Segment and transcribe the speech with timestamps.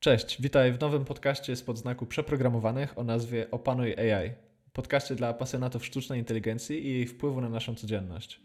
[0.00, 4.30] Cześć, witaj w nowym podcaście spod znaku przeprogramowanych o nazwie Opanuj AI.
[4.72, 8.40] Podcaście dla pasjonatów sztucznej inteligencji i jej wpływu na naszą codzienność.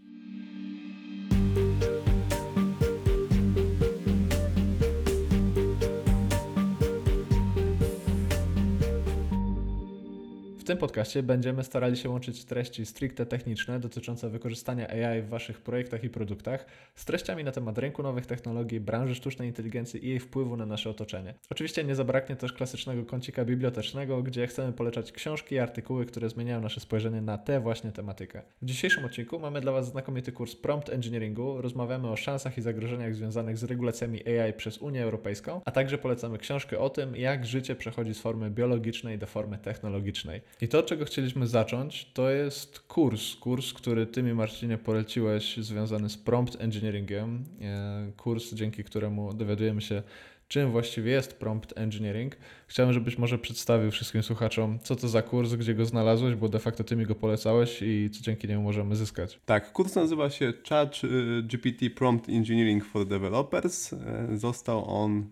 [10.64, 15.61] W tym podcaście będziemy starali się łączyć treści stricte techniczne dotyczące wykorzystania AI w Waszych
[15.61, 16.66] projektach i produktach
[16.96, 20.89] z treściami na temat rynku nowych technologii, branży sztucznej inteligencji i jej wpływu na nasze
[20.89, 21.34] otoczenie.
[21.50, 26.61] Oczywiście nie zabraknie też klasycznego kącika bibliotecznego, gdzie chcemy polecać książki i artykuły, które zmieniają
[26.61, 28.41] nasze spojrzenie na tę właśnie tematykę.
[28.61, 31.61] W dzisiejszym odcinku mamy dla Was znakomity kurs Prompt Engineeringu.
[31.61, 36.38] Rozmawiamy o szansach i zagrożeniach związanych z regulacjami AI przez Unię Europejską, a także polecamy
[36.38, 40.41] książkę o tym, jak życie przechodzi z formy biologicznej do formy technologicznej.
[40.62, 43.36] I to, czego chcieliśmy zacząć, to jest kurs.
[43.36, 47.44] Kurs, który Ty mi, Marcinie, poleciłeś, związany z prompt engineeringiem.
[47.61, 50.03] E, kurs, dzięki któremu dowiadujemy się,
[50.47, 52.36] czym właściwie jest prompt engineering.
[52.67, 56.59] Chciałem, żebyś może przedstawił wszystkim słuchaczom, co to za kurs, gdzie go znalazłeś, bo de
[56.59, 59.39] facto ty mi go polecałeś i co dzięki niemu możemy zyskać.
[59.45, 61.02] Tak, kurs nazywa się Chat
[61.44, 63.94] GPT Prompt Engineering for Developers.
[63.94, 65.23] E, został on e,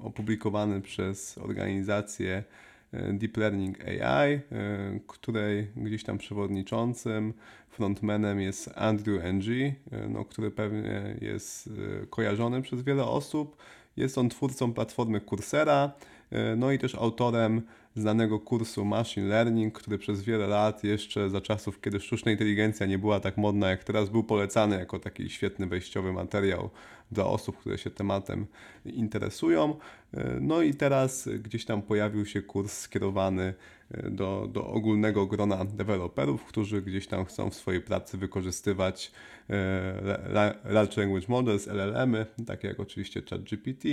[0.00, 2.44] opublikowany przez organizację
[2.92, 4.40] Deep Learning AI, e,
[5.06, 7.34] której gdzieś tam przewodniczącym,
[7.68, 11.70] frontmanem jest Andrew Ng, e, no, który pewnie jest
[12.10, 13.56] kojarzony przez wiele osób.
[13.96, 15.92] Jest on twórcą platformy Coursera,
[16.56, 17.62] no i też autorem
[17.96, 22.98] znanego kursu Machine Learning, który przez wiele lat, jeszcze za czasów, kiedy sztuczna inteligencja nie
[22.98, 26.70] była tak modna jak teraz, był polecany jako taki świetny wejściowy materiał
[27.12, 28.46] dla osób, które się tematem
[28.84, 29.76] interesują.
[30.40, 33.54] No i teraz gdzieś tam pojawił się kurs skierowany
[33.90, 39.12] e, do, do ogólnego grona deweloperów, którzy gdzieś tam chcą w swojej pracy wykorzystywać
[39.50, 43.84] e, Large Language Models, LLM-y, takie jak oczywiście ChatGPT,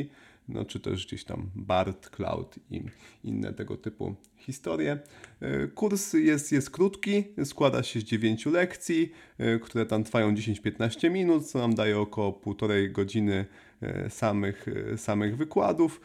[0.48, 2.82] no czy też gdzieś tam BART, Cloud i
[3.24, 5.00] inne tego typu historie.
[5.42, 11.12] E, kurs jest, jest krótki, składa się z 9 lekcji, e, które tam trwają 10-15
[11.12, 13.46] minut, co nam daje około półtorej godziny
[13.82, 14.66] e, samych,
[14.98, 16.02] samych wykładów.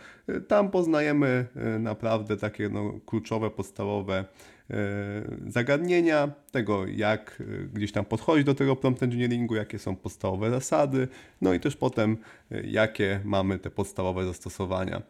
[0.48, 1.46] Tam poznajemy
[1.78, 4.24] naprawdę takie no, kluczowe, podstawowe
[5.46, 7.42] zagadnienia, tego jak
[7.74, 11.08] gdzieś tam podchodzić do tego prompt engineeringu, jakie są podstawowe zasady,
[11.40, 12.16] no i też potem
[12.64, 15.02] jakie mamy te podstawowe zastosowania.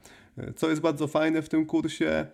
[0.56, 2.26] Co jest bardzo fajne w tym kursie,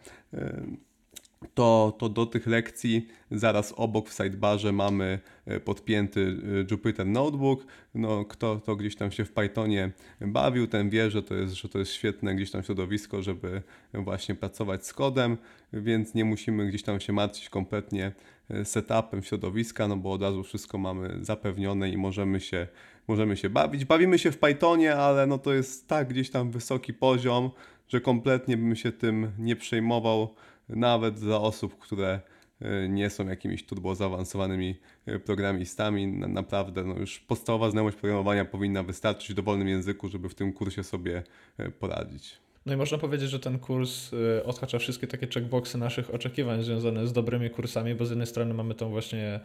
[1.54, 7.66] to, to do tych lekcji zaraz obok w sidebarze mamy e, podpięty e, Jupyter Notebook.
[7.94, 9.90] No, kto, kto gdzieś tam się w Pythonie
[10.20, 13.62] bawił, ten wie, że to, jest, że to jest świetne gdzieś tam środowisko, żeby
[13.94, 15.36] właśnie pracować z kodem,
[15.72, 18.12] więc nie musimy gdzieś tam się martwić kompletnie
[18.50, 22.66] e, setupem środowiska, no bo od razu wszystko mamy zapewnione i możemy się,
[23.08, 23.84] możemy się bawić.
[23.84, 27.50] Bawimy się w Pythonie, ale no to jest tak gdzieś tam wysoki poziom,
[27.88, 30.34] że kompletnie bym się tym nie przejmował
[30.68, 32.20] nawet dla osób, które
[32.60, 34.76] e, nie są jakimiś turbo zaawansowanymi
[35.06, 36.06] e, programistami.
[36.06, 40.84] Naprawdę no już podstawowa znajomość programowania powinna wystarczyć w dowolnym języku, żeby w tym kursie
[40.84, 41.22] sobie
[41.58, 42.44] e, poradzić.
[42.66, 44.10] No i można powiedzieć, że ten kurs
[44.44, 48.74] odhacza wszystkie takie checkboxy naszych oczekiwań związane z dobrymi kursami, bo z jednej strony mamy
[48.74, 49.40] tą właśnie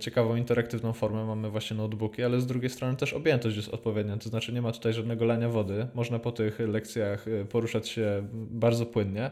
[0.00, 4.28] ciekawą, interaktywną formę, mamy właśnie notebooki, ale z drugiej strony też objętość jest odpowiednia, to
[4.28, 9.30] znaczy nie ma tutaj żadnego lania wody, można po tych lekcjach poruszać się bardzo płynnie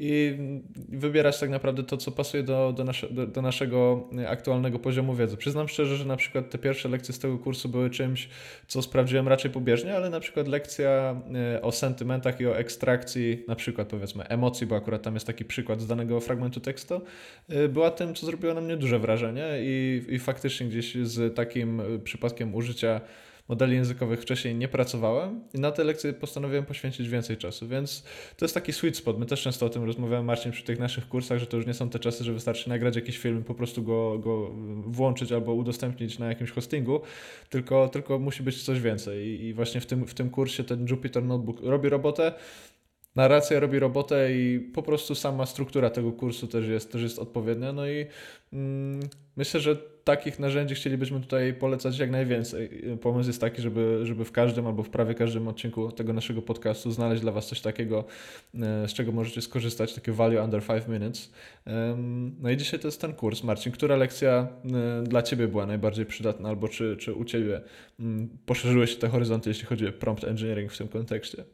[0.00, 0.38] i
[0.88, 5.36] wybierać tak naprawdę to, co pasuje do, do, nasze, do, do naszego aktualnego poziomu wiedzy.
[5.36, 8.28] Przyznam szczerze, że na przykład te pierwsze lekcje z tego kursu były czymś,
[8.66, 11.22] co sprawdziłem raczej pobieżnie, ale na przykład lekcja
[11.62, 15.80] o sentymentach i o ekstrakcji na przykład powiedzmy emocji, bo akurat tam jest taki przykład
[15.80, 17.00] z danego fragmentu tekstu,
[17.52, 21.82] y, była tym, co zrobiło na mnie duże wrażenie i, i faktycznie gdzieś z takim
[22.04, 23.00] przypadkiem użycia
[23.48, 28.04] modeli językowych wcześniej nie pracowałem i na te lekcje postanowiłem poświęcić więcej czasu, więc
[28.36, 29.18] to jest taki sweet spot.
[29.18, 31.74] My też często o tym rozmawiamy, Marcin, przy tych naszych kursach, że to już nie
[31.74, 34.50] są te czasy, że wystarczy nagrać jakiś film po prostu go, go
[34.86, 37.00] włączyć albo udostępnić na jakimś hostingu,
[37.50, 40.86] tylko, tylko musi być coś więcej I, i właśnie w tym, w tym kursie ten
[40.90, 42.32] Jupyter Notebook robi robotę,
[43.16, 47.72] narracja robi robotę i po prostu sama struktura tego kursu też jest, też jest odpowiednia.
[47.72, 48.06] No i
[48.52, 49.00] mm,
[49.36, 52.82] myślę, że takich narzędzi chcielibyśmy tutaj polecać jak najwięcej.
[53.00, 56.90] Pomysł jest taki, żeby, żeby w każdym albo w prawie każdym odcinku tego naszego podcastu
[56.90, 58.04] znaleźć dla Was coś takiego,
[58.54, 61.32] e, z czego możecie skorzystać, takie value under 5 minutes.
[62.40, 63.42] No i dzisiaj to jest ten kurs.
[63.42, 67.60] Marcin, która lekcja e, dla Ciebie była najbardziej przydatna, albo czy, czy u Ciebie
[68.00, 71.44] mm, poszerzyły się te horyzonty, jeśli chodzi o prompt engineering w tym kontekście?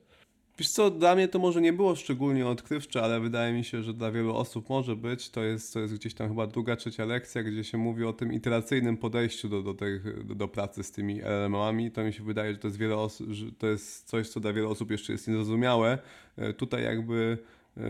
[0.59, 3.95] Wiesz co, dla mnie to może nie było szczególnie odkrywcze, ale wydaje mi się, że
[3.95, 5.31] dla wielu osób może być.
[5.31, 8.33] To jest, to jest gdzieś tam chyba druga, trzecia lekcja, gdzie się mówi o tym
[8.33, 11.91] iteracyjnym podejściu do, do, tych, do, do pracy z tymi LLM-ami.
[11.91, 14.53] To mi się wydaje, że to jest, wiele osób, że to jest coś, co dla
[14.53, 15.99] wielu osób jeszcze jest niezrozumiałe.
[16.37, 17.39] E, Tutaj jakby
[17.77, 17.81] e,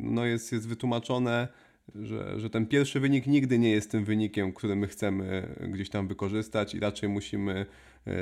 [0.00, 1.48] no jest, jest wytłumaczone,
[1.94, 6.08] że, że ten pierwszy wynik nigdy nie jest tym wynikiem, który my chcemy gdzieś tam
[6.08, 7.66] wykorzystać i raczej musimy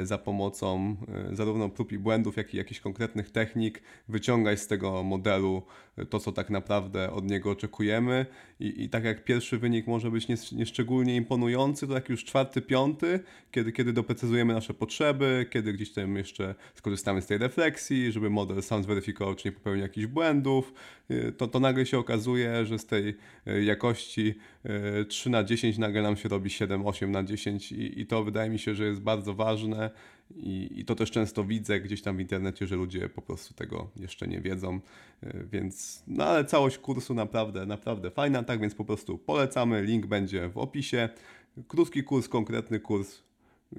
[0.03, 0.97] za pomocą
[1.33, 5.63] e, zarówno prób i błędów, jak i jakichś konkretnych technik wyciągać z tego modelu
[5.97, 8.27] e, to, co tak naprawdę od niego oczekujemy.
[8.61, 12.63] I, i tak jak pierwszy wynik może być nies- nieszczególnie imponujący, to jak już czwarty,
[12.63, 13.21] piąty,
[13.51, 18.63] kiedy, kiedy doprecyzujemy nasze potrzeby, kiedy gdzieś tam jeszcze skorzystamy z tej refleksji, żeby model
[18.63, 20.73] sam zweryfikował, czy nie popełnił jakichś błędów,
[21.11, 23.17] y, to, to nagle się okazuje, że z tej
[23.49, 24.35] y, jakości
[25.01, 28.25] y, 3 na 10 nagle nam się robi 7, 8 na 10 i, i to
[28.25, 29.91] wydaje mi się, że jest bardzo ważne
[30.35, 33.91] i, i to też często widzę gdzieś tam w internecie, że ludzie po prostu tego
[33.97, 34.81] jeszcze nie wiedzą,
[35.25, 40.07] y, więc no ale całość kursu naprawdę, naprawdę fajna, tak więc po prostu polecamy, link
[40.07, 41.09] będzie w opisie.
[41.69, 43.23] Krótki kurs, konkretny kurs,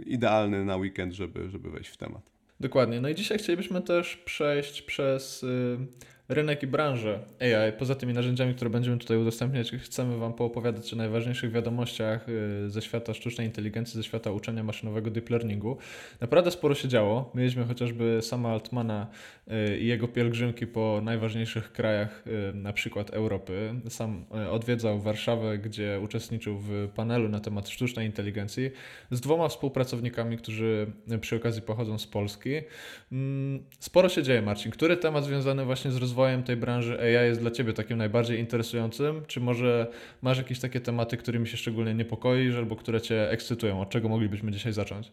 [0.05, 2.31] idealny na weekend, żeby, żeby wejść w temat.
[2.59, 3.01] Dokładnie.
[3.01, 5.77] No i dzisiaj chcielibyśmy też przejść przez y,
[6.29, 7.71] rynek i branżę AI.
[7.79, 12.81] Poza tymi narzędziami, które będziemy tutaj udostępniać, chcemy Wam poopowiadać o najważniejszych wiadomościach y, ze
[12.81, 15.77] świata sztucznej inteligencji, ze świata uczenia maszynowego deep learningu.
[16.21, 17.31] Naprawdę sporo się działo.
[17.35, 19.07] Mieliśmy chociażby sama Altmana
[19.47, 23.73] y, i jego pielgrzymki po najważniejszych krajach, y, na przykład Europy.
[23.89, 28.71] Sam odwiedzał Warszawę, gdzie uczestniczył w panelu na temat sztucznej inteligencji
[29.11, 30.91] z dwoma współpracownikami, którzy
[31.21, 32.49] przy okazji pochodzą z Polski.
[33.11, 34.71] Mm, Sporo się dzieje, Marcin.
[34.71, 39.25] Który temat związany właśnie z rozwojem tej branży AI jest dla Ciebie takim najbardziej interesującym?
[39.27, 39.87] Czy może
[40.21, 43.81] masz jakieś takie tematy, którymi się szczególnie niepokoisz albo które Cię ekscytują?
[43.81, 45.11] Od czego moglibyśmy dzisiaj zacząć?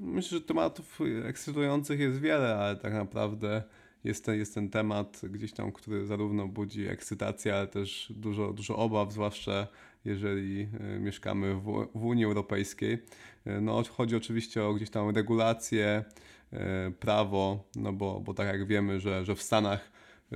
[0.00, 3.62] Myślę, że tematów ekscytujących jest wiele, ale tak naprawdę
[4.04, 8.76] jest ten, jest ten temat gdzieś tam, który zarówno budzi ekscytację, ale też dużo, dużo
[8.76, 9.66] obaw, zwłaszcza
[10.04, 12.98] jeżeli e, mieszkamy w, w Unii Europejskiej.
[13.46, 16.04] E, No, chodzi oczywiście o gdzieś tam regulacje,
[16.52, 19.90] e, prawo, no bo, bo tak jak wiemy, że, że w Stanach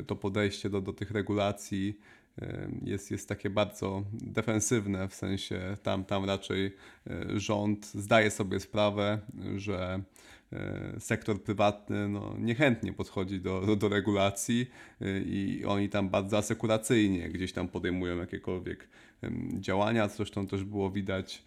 [0.06, 1.98] to podejście do, do tych regulacji
[2.82, 6.72] jest, jest takie bardzo defensywne, w sensie tam, tam raczej e,
[7.40, 9.19] rząd zdaje sobie sprawę,
[9.56, 10.02] że
[10.52, 14.70] e, sektor prywatny no, niechętnie podchodzi do, do, do regulacji
[15.00, 18.88] e, i oni tam bardzo asekuracyjnie gdzieś tam podejmują jakiekolwiek
[19.58, 20.08] działania.
[20.08, 21.42] Zresztą też było widać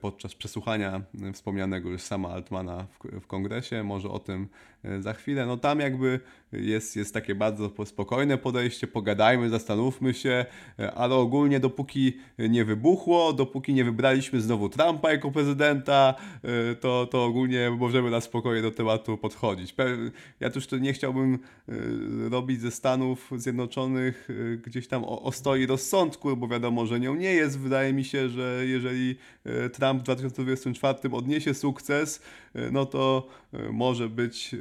[0.00, 3.82] podczas przesłuchania e, wspomnianego już sama Altmana w, w kongresie.
[3.82, 4.48] Może o tym
[4.84, 5.46] e, za chwilę.
[5.46, 6.20] No tam jakby
[6.52, 10.46] jest, jest takie bardzo po- spokojne podejście, pogadajmy, zastanówmy się,
[10.78, 17.06] e, ale ogólnie dopóki nie wybuchło, dopóki nie wybraliśmy znowu Trumpa jako prezydenta, e, to,
[17.06, 19.74] to ogólnie możemy na spokojnie do tematu podchodzić.
[20.40, 21.38] Ja też nie chciałbym
[21.68, 21.72] e,
[22.28, 27.14] robić ze Stanów Zjednoczonych e, gdzieś tam o, o stoi rozsądku, bo wiadomo, że nią
[27.14, 27.58] nie jest.
[27.58, 29.16] Wydaje mi się, że jeżeli e,
[29.72, 32.22] Trump w 2024 odniesie sukces,
[32.54, 34.58] e, no to e, może być e,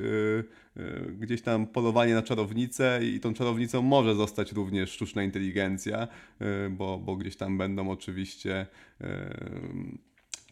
[0.82, 6.08] e, gdzieś tam polowanie na czarownicę i tą czarownicą może zostać również sztuczna inteligencja,
[6.40, 8.68] e, bo, bo gdzieś tam będą oczywiście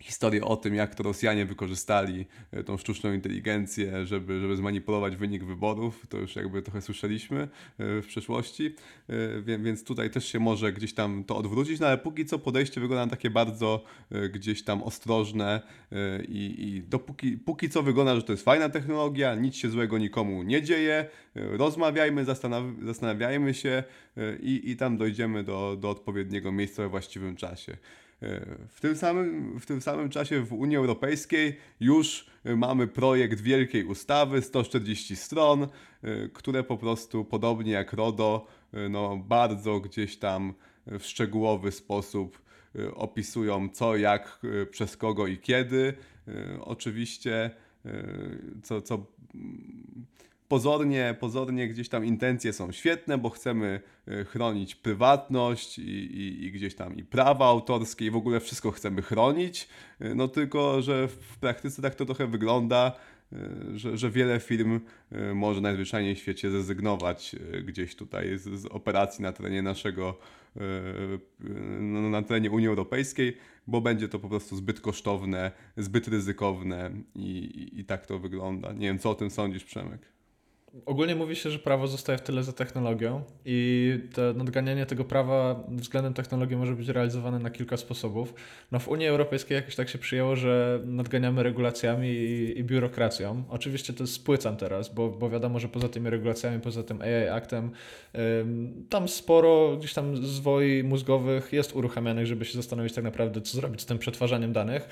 [0.02, 5.44] historie o tym, jak to Rosjanie wykorzystali e, tą sztuczną inteligencję, żeby, żeby zmanipulować wynik
[5.44, 6.08] wyborów.
[6.10, 7.48] To już jakby trochę słyszeliśmy e,
[8.02, 8.76] w przeszłości,
[9.48, 12.82] E, więc tutaj też się może gdzieś tam to odwrócić, no ale póki co podejście
[12.82, 13.84] wygląda takie bardzo
[14.30, 15.62] gdzieś tam ostrożne
[16.28, 20.44] i, i dopóki póki co wygląda, że to jest fajna technologia, nic się złego nikomu
[20.44, 21.06] nie dzieje,
[21.36, 23.84] rozmawiajmy, zastanaw- zastanawiajmy się
[24.42, 27.78] i, i tam dojdziemy do, do odpowiedniego miejsca we właściwym czasie.
[28.70, 34.42] W tym, samym, w tym samym czasie w Unii Europejskiej już mamy projekt wielkiej ustawy,
[34.42, 35.68] 140 stron, e,
[36.34, 40.54] które po prostu podobnie jak RODO, e, no, bardzo gdzieś tam
[40.88, 42.42] w szczegółowy sposób
[42.76, 44.40] e, opisują co, jak,
[44.72, 45.94] przez kogo i kiedy.
[46.60, 47.52] Oczywiście,
[48.64, 49.06] co, co
[50.52, 55.82] pozornie, pozornie gdzieś tam intencje są świetne, bo chcemy e, chronić prywatność i,
[56.22, 59.68] i, i gdzieś tam i prawa autorskie i w ogóle wszystko chcemy chronić,
[60.00, 62.92] E, no tylko, że w praktyce tak to trochę wygląda,
[63.34, 63.38] e,
[63.76, 64.80] że, że wiele firm
[65.36, 70.18] może najzwyczajniej w świecie zrezygnować gdzieś tutaj z, z operacji na terenie naszego,
[71.80, 77.30] no, na terenie Unii Europejskiej, bo będzie to po prostu zbyt kosztowne, zbyt ryzykowne i,
[77.30, 78.74] i, i tak to wygląda.
[78.74, 80.12] Nie wiem, co o tym sądzisz, Przemek?
[80.86, 85.64] Ogólnie mówi się, że prawo zostaje w tyle za technologią i to nadganianie tego prawa
[85.70, 88.34] względem technologii może być realizowane na kilka sposobów.
[88.72, 93.44] No w Unii Europejskiej jakoś tak się przyjęło, że nadganiamy regulacjami i, i biurokracją.
[93.50, 97.72] Oczywiście to spłycam teraz, bo, bo wiadomo, że poza tymi regulacjami, poza tym AI Actem,
[98.16, 103.58] ym, tam sporo gdzieś tam zwoi mózgowych jest uruchamianych, żeby się zastanowić tak naprawdę, co
[103.58, 104.90] zrobić z tym przetwarzaniem danych.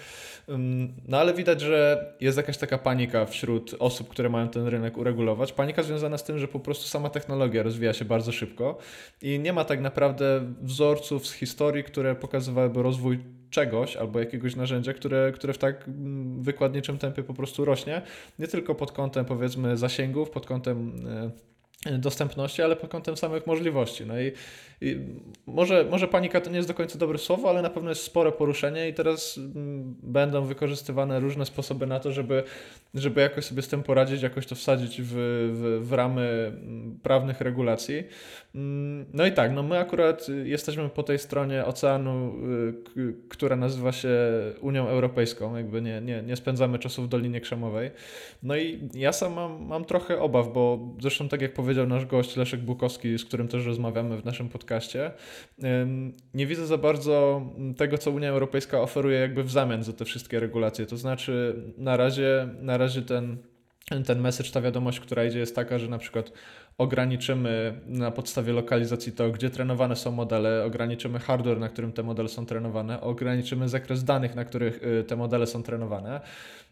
[0.49, 4.97] Ym, no ale widać, że jest jakaś taka panika wśród osób, które mają ten rynek
[4.97, 5.53] uregulować.
[5.53, 8.77] Panika związana z tym, że po prostu sama technologia rozwija się bardzo szybko
[9.21, 14.93] i nie ma tak naprawdę wzorców z historii, które pokazywałyby rozwój czegoś albo jakiegoś narzędzia,
[14.93, 18.01] które, które w tak mm, wykładniczym tempie po prostu rośnie.
[18.39, 21.48] Nie tylko pod kątem powiedzmy zasięgów, pod kątem e,
[21.85, 24.05] dostępności, ale pod kątem samych możliwości.
[24.05, 24.31] No i,
[24.81, 24.99] i,
[25.45, 28.31] może, może panika to nie jest do końca dobre słowo, ale na pewno jest spore
[28.31, 32.43] poruszenie i teraz mm, będą wykorzystywane różne sposoby na to, żeby,
[32.93, 37.41] żeby jakoś sobie z tym poradzić, jakoś to wsadzić w, w, w ramy mm, prawnych
[37.41, 38.03] regulacji.
[38.55, 42.33] Mm, no i tak, no my akurat jesteśmy po tej stronie oceanu,
[42.97, 44.09] y, która nazywa się
[44.61, 47.91] Unią Europejską, jakby nie, nie, nie spędzamy czasu w Dolinie Krzemowej.
[48.43, 52.35] No i ja sam mam, mam trochę obaw, bo zresztą tak jak powiedział nasz gość
[52.35, 55.11] Leszek Bukowski, z którym też rozmawiamy w naszym podcaście,
[56.33, 57.41] nie widzę za bardzo
[57.77, 60.85] tego, co Unia Europejska oferuje jakby w zamian za te wszystkie regulacje.
[60.85, 63.37] To znaczy na razie, na razie ten
[64.05, 66.31] ten message, ta wiadomość, która idzie, jest taka, że na przykład
[66.79, 72.29] ograniczymy na podstawie lokalizacji to, gdzie trenowane są modele, ograniczymy hardware, na którym te modele
[72.29, 76.21] są trenowane, ograniczymy zakres danych, na których y, te modele są trenowane.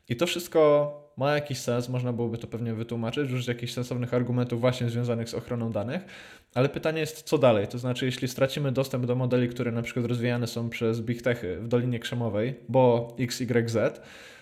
[0.09, 4.61] I to wszystko ma jakiś sens, można byłoby to pewnie wytłumaczyć, użyć jakichś sensownych argumentów
[4.61, 6.05] właśnie związanych z ochroną danych,
[6.53, 7.67] ale pytanie jest, co dalej?
[7.67, 11.57] To znaczy, jeśli stracimy dostęp do modeli, które na przykład rozwijane są przez Big Techy
[11.59, 13.77] w Dolinie Krzemowej, bo XYZ,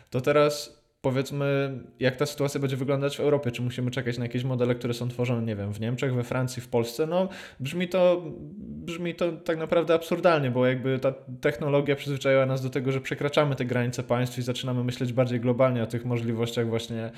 [0.09, 0.74] to teraz
[1.05, 4.93] powiedzmy, jak ta sytuacja będzie wyglądać w Europie, czy musimy czekać na jakieś modele, które
[4.93, 8.23] są tworzone, nie wiem, w Niemczech, we Francji, w Polsce, no brzmi to,
[8.59, 13.55] brzmi to tak naprawdę absurdalnie, bo jakby ta technologia przyzwyczaiła nas do tego, że przekraczamy
[13.55, 17.11] te granice państw i zaczynamy myśleć bardziej globalnie o tych możliwościach właśnie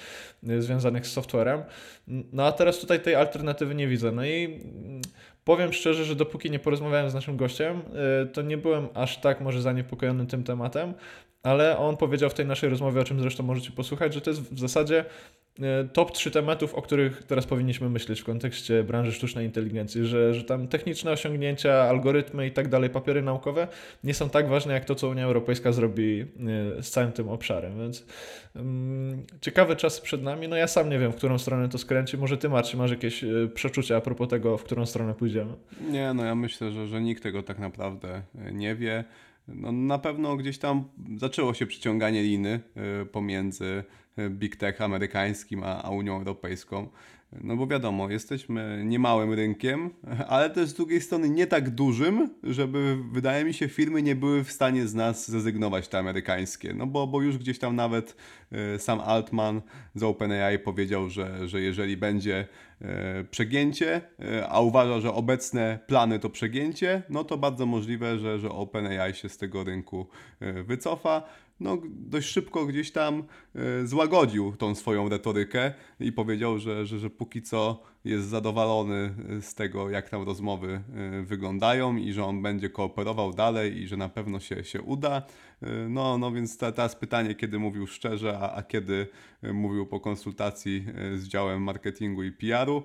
[0.49, 1.63] y, związanych z softwarem.
[2.07, 4.11] No a teraz tutaj tej alternatywy nie widzę.
[4.11, 5.01] No i mm,
[5.43, 7.81] powiem szczerze, że dopóki nie porozmawiałem z naszym gościem,
[8.23, 10.93] y, to nie byłem aż tak może zaniepokojony tym tematem,
[11.47, 14.41] ale on powiedział w tej naszej rozmowie, o czym zresztą możecie posłuchać, że to jest
[14.41, 15.05] w zasadzie
[15.61, 20.33] e, top 3 tematów, o których teraz powinniśmy myśleć w kontekście branży sztucznej inteligencji, że,
[20.33, 23.67] że tam techniczne osiągnięcia, algorytmy i tak dalej, papiery naukowe
[24.03, 27.79] nie są tak ważne jak to, co Unia Europejska zrobi e, z całym tym obszarem,
[27.79, 28.05] więc
[28.55, 30.47] um, ciekawe czasy przed nami.
[30.47, 32.17] No ja sam nie wiem, w którą stronę to skręci.
[32.17, 35.53] Może ty, Marcin, masz jakieś e, przeczucia a propos tego, w którą stronę pójdziemy?
[35.91, 39.03] Nie, no ja myślę, że, że nikt tego tak naprawdę nie wie
[39.47, 40.83] no na pewno gdzieś tam
[41.17, 42.59] zaczęło się przyciąganie liny
[43.01, 43.83] y, pomiędzy
[44.19, 46.87] y, Big Tech amerykańskim a, a Unią Europejską.
[47.31, 49.89] No bo wiadomo, jesteśmy niemałym rynkiem,
[50.27, 54.43] ale też z drugiej strony nie tak dużym, żeby wydaje mi się firmy nie były
[54.43, 56.73] w stanie z nas zrezygnować te amerykańskie.
[56.73, 58.15] No bo, bo już gdzieś tam nawet
[58.75, 59.61] y, sam Altman
[59.95, 62.47] z OpenAI powiedział, że, że jeżeli będzie
[62.81, 62.85] y,
[63.31, 68.49] przegięcie, y, a uważa, że obecne plany to przegięcie, no to bardzo możliwe, że, że
[68.49, 70.07] OpenAI się z tego rynku
[70.63, 71.23] wycofa
[71.59, 73.23] no, dość szybko gdzieś tam
[73.55, 79.41] e, złagodził tą swoją retorykę i powiedział, że, że, że póki co jest zadowolony e,
[79.41, 83.97] z tego, jak tam rozmowy e, wyglądają i że on będzie kooperował dalej i że
[83.97, 85.21] na pewno się, się uda.
[85.89, 89.07] No, no więc ta, teraz pytanie, kiedy mówił szczerze, a, a kiedy
[89.53, 90.85] mówił po konsultacji
[91.15, 92.83] z działem marketingu i PR-u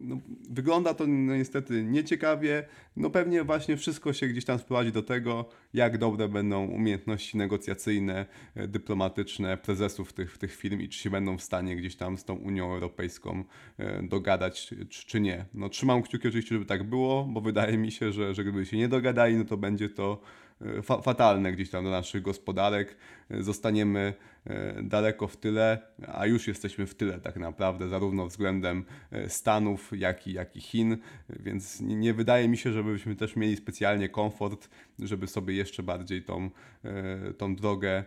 [0.00, 2.64] no, wygląda to no, niestety nieciekawie.
[2.96, 8.26] No pewnie właśnie wszystko się gdzieś tam sprowadzi do tego, jak dobre będą umiejętności negocjacyjne,
[8.54, 12.24] e, dyplomatyczne prezesów tych, tych firm i czy się będą w stanie gdzieś tam z
[12.24, 13.44] tą Unią Europejską
[13.78, 15.44] e, dogadać, czy, czy nie.
[15.54, 18.76] No trzymam kciuki oczywiście, żeby tak było, bo wydaje mi się, że, że gdyby się
[18.76, 20.20] nie dogadali, no to będzie to
[20.82, 22.96] fa fatalne gdzieś tam do naszych gospodarek.
[23.30, 24.14] E, zostaniemy
[24.46, 28.84] e, daleko w tyle, a już jesteśmy w tyle tak naprawdę, zarówno względem
[29.28, 30.96] Stanów, jak i, jak i Chin,
[31.28, 36.50] więc nie wydaje mi się, żebyśmy też mieli specjalnie komfort, żeby sobie jeszcze bardziej tą,
[37.38, 38.04] tą drogę,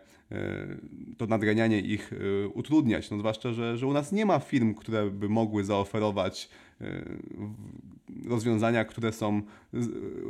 [1.17, 2.11] to nadganianie ich
[2.53, 3.11] utrudniać.
[3.11, 6.49] No zwłaszcza, że, że u nas nie ma firm, które by mogły zaoferować
[8.27, 9.41] rozwiązania, które są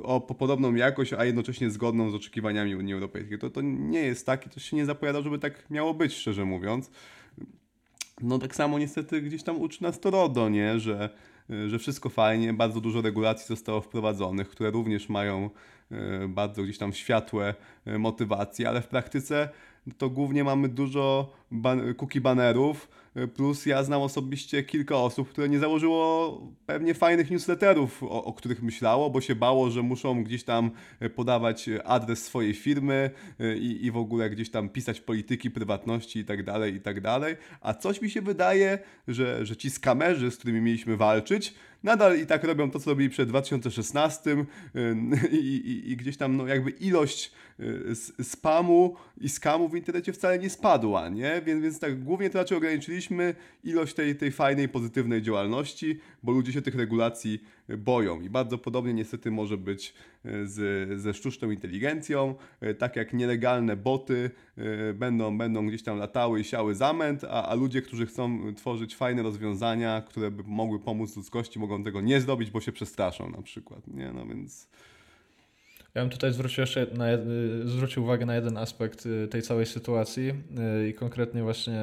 [0.04, 3.40] o podobną jakość, a jednocześnie zgodną z oczekiwaniami Unii Europejskiej.
[3.40, 6.46] To, to nie jest tak i to się nie zapowiada, żeby tak miało być, szczerze
[6.46, 6.92] mówiąc.
[8.22, 10.80] No tak samo niestety gdzieś tam uczy nas to RODO, nie?
[10.80, 11.10] Że,
[11.68, 15.50] że wszystko fajnie, bardzo dużo regulacji zostało wprowadzonych, które również mają e,
[16.28, 17.54] bardzo gdzieś tam światłe
[17.86, 19.50] e, motywacje, ale w praktyce
[19.98, 25.50] to głównie mamy dużo ban- cookie banerów, y, plus ja znam osobiście kilka osób, które
[25.50, 30.44] nie założyło pewnie fajnych newsletterów, o, o których myślało, bo się bało, że muszą gdzieś
[30.44, 30.72] tam
[31.16, 33.10] podawać adres swojej firmy
[33.60, 37.36] i, i w ogóle gdzieś tam pisać polityki prywatności i tak dalej, i tak dalej.
[37.62, 42.26] A coś mi się wydaje, że, że ci skamerzy, z którymi mieliśmy walczyć, nadal i
[42.26, 44.46] tak robią to, co robili przed 2016 y,
[45.32, 50.40] i, i, i gdzieś tam no, jakby ilość y, spamu i skamu w internecie wcale
[50.40, 51.42] nie spadła, nie?
[51.46, 56.54] Więc, więc tak głównie to raczej ograniczyliśmy ilość tej, tej fajnej, pozytywnej działalności, bo ludzie
[56.54, 57.44] się tych regulacji
[57.78, 59.94] boją i bardzo podobnie niestety może być
[60.26, 65.98] y, z, ze sztuczną inteligencją, y, tak jak nielegalne boty y, będą, będą gdzieś tam
[65.98, 70.80] latały i siały zamęt, a, a ludzie, którzy chcą tworzyć fajne rozwiązania, które by mogły
[70.80, 74.14] pomóc ludzkości, mogą tego nie zrobić, bo się przestraszą na przykład, nie?
[74.14, 74.70] No więc...
[75.96, 77.18] Ja bym tutaj zwrócił jeszcze na, y,
[77.66, 80.34] zwrócił uwagę na jeden aspekt y, tej całej sytuacji
[80.84, 81.80] y, i konkretnie właśnie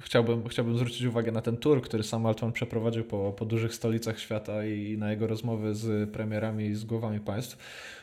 [0.00, 4.18] chciałbym, chciałbym zwrócić uwagę na ten tour, który sam Altman przeprowadził po, po dużych stolicach
[4.18, 7.58] świata i na jego rozmowy z premierami i z głowami państw,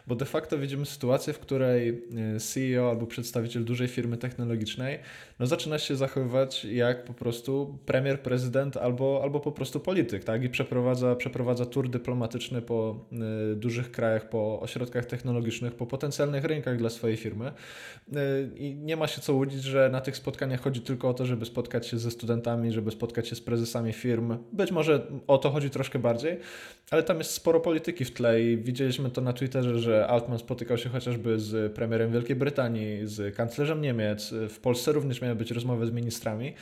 [0.08, 2.02] bo de facto widzimy sytuację, w której
[2.40, 5.00] CEO albo przedstawiciel dużej firmy technologicznej
[5.40, 10.44] no zaczyna się zachowywać jak po prostu premier, prezydent albo, albo po prostu polityk, tak?
[10.44, 13.06] I przeprowadza, przeprowadza tour dyplomatyczny po
[13.56, 17.52] dużych krajach, po ośrodkach technologicznych, po potencjalnych rynkach dla swojej firmy.
[18.08, 21.26] Y, I nie ma się co łudzić, że na tych spotkaniach chodzi tylko o to,
[21.26, 24.38] żeby spotkać się ze studentami, żeby spotkać się z prezesami firm.
[24.52, 26.40] Być może o to chodzi troszkę bardziej,
[26.92, 30.78] ale tam jest sporo polityki w tle i widzieliśmy to na Twitterze, że Altman spotykał
[30.78, 34.34] się chociażby z premierem Wielkiej Brytanii, z kanclerzem Niemiec.
[34.50, 36.54] W Polsce również miały być rozmowy z ministrami.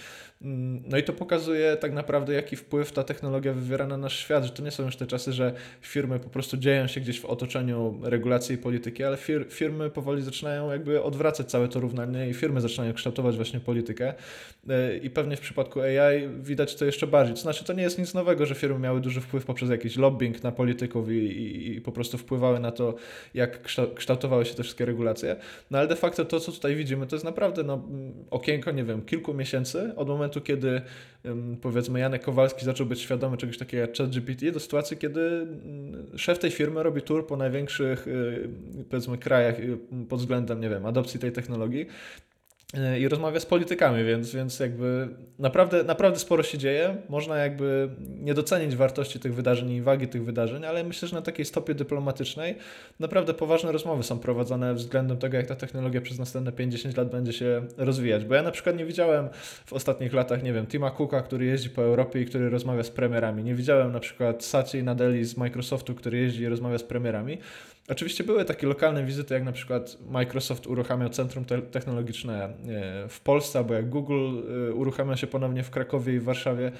[0.42, 4.44] Mm, No i to pokazuje tak naprawdę, jaki wpływ ta technologia wywiera na nasz świat,
[4.44, 7.26] że to nie są już te czasy, że firmy po prostu dzieją się gdzieś w
[7.26, 12.34] otoczeniu regulacji i polityki, ale fir firmy powoli zaczynają jakby odwracać całe to równanie i
[12.34, 14.14] firmy zaczynają kształtować właśnie politykę.
[14.68, 17.36] Yy, I pewnie w przypadku AI widać to jeszcze bardziej.
[17.36, 20.44] To znaczy, to nie jest nic nowego, że firmy miały duży wpływ poprzez jakiś lobbying
[20.44, 22.96] na polityków i, i, i po prostu wpływały na to,
[23.34, 25.36] jak kształ- kształtowały się te wszystkie regulacje.
[25.72, 27.88] No ale de facto to, co tutaj widzimy, to jest naprawdę no,
[28.32, 30.82] okienko, nie wiem, kilku miesięcy od momentu, kiedy
[31.62, 36.40] powiedzmy Janek Kowalski zaczął być świadomy czegoś takiego jak ChatGPT, do sytuacji, kiedy mm, szef
[36.40, 38.50] tej firmy robi tour po największych y,
[38.90, 39.78] powiedzmy krajach y,
[40.10, 41.88] pod względem, nie wiem, adopcji tej technologii
[43.00, 45.08] i rozmawia z politykami, więc, więc jakby
[45.40, 46.98] naprawdę, naprawdę sporo się dzieje.
[47.10, 51.22] Można jakby nie docenić wartości tych wydarzeń i wagi tych wydarzeń, ale myślę, że na
[51.22, 52.56] takiej stopie dyplomatycznej
[53.00, 57.34] naprawdę poważne rozmowy są prowadzone względem tego, jak ta technologia przez następne 50 lat będzie
[57.34, 58.26] się rozwijać.
[58.26, 59.30] Bo ja na przykład nie widziałem
[59.66, 62.90] w ostatnich latach, nie wiem, Tima Cooka, który jeździ po Europie i który rozmawia z
[62.90, 63.44] premierami.
[63.44, 67.38] Nie widziałem na przykład Satya Nadeli z Microsoftu, który jeździ i rozmawia z premierami.
[67.88, 72.54] Oczywiście były takie lokalne wizyty, jak na przykład Microsoft uruchamiał centrum te technologiczne e,
[73.10, 76.72] w Polsce, albo jak Google e, uruchamia się ponownie w Krakowie i w Warszawie,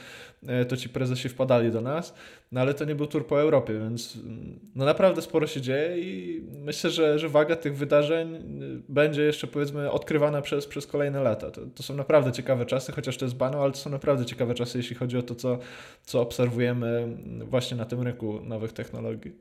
[0.48, 2.14] e, to ci prezesi wpadali do nas,
[2.52, 6.00] no ale to nie był tour po Europie, więc mm, no naprawdę sporo się dzieje
[6.00, 8.44] i myślę, że, że waga tych wydarzeń
[8.90, 11.52] będzie jeszcze powiedzmy odkrywana przez, przez kolejne lata.
[11.52, 14.54] To, to są naprawdę ciekawe czasy, chociaż to jest banał, ale to są naprawdę ciekawe
[14.54, 15.60] czasy, jeśli chodzi o to, co,
[16.04, 19.32] co obserwujemy właśnie na tym rynku nowych technologii.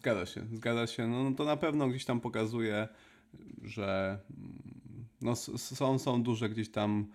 [0.00, 1.08] Zgadza się, zgadza się.
[1.08, 2.88] No, no to na pewno gdzieś tam pokazuje,
[3.62, 4.62] że mm,
[5.22, 7.06] no, są, są duże gdzieś tam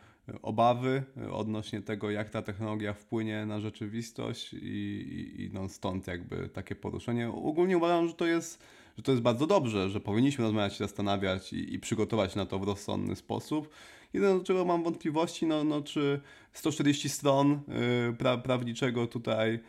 [0.42, 6.50] obawy odnośnie tego, jak ta technologia wpłynie na rzeczywistość i, i, i no stąd jakby
[6.50, 7.30] takie poruszenie.
[7.30, 8.64] Ogólnie uważam, że to jest,
[8.98, 12.60] że to jest bardzo dobrze, że powinniśmy rozmawiać się zastanawiać i, i przygotować na to
[12.60, 13.70] w rozsądny sposób.
[14.14, 16.22] Jedyne, do czego mam wątpliwości, no, no czy
[16.54, 17.60] 140 stron
[18.10, 19.60] y, pra, prawniczego tutaj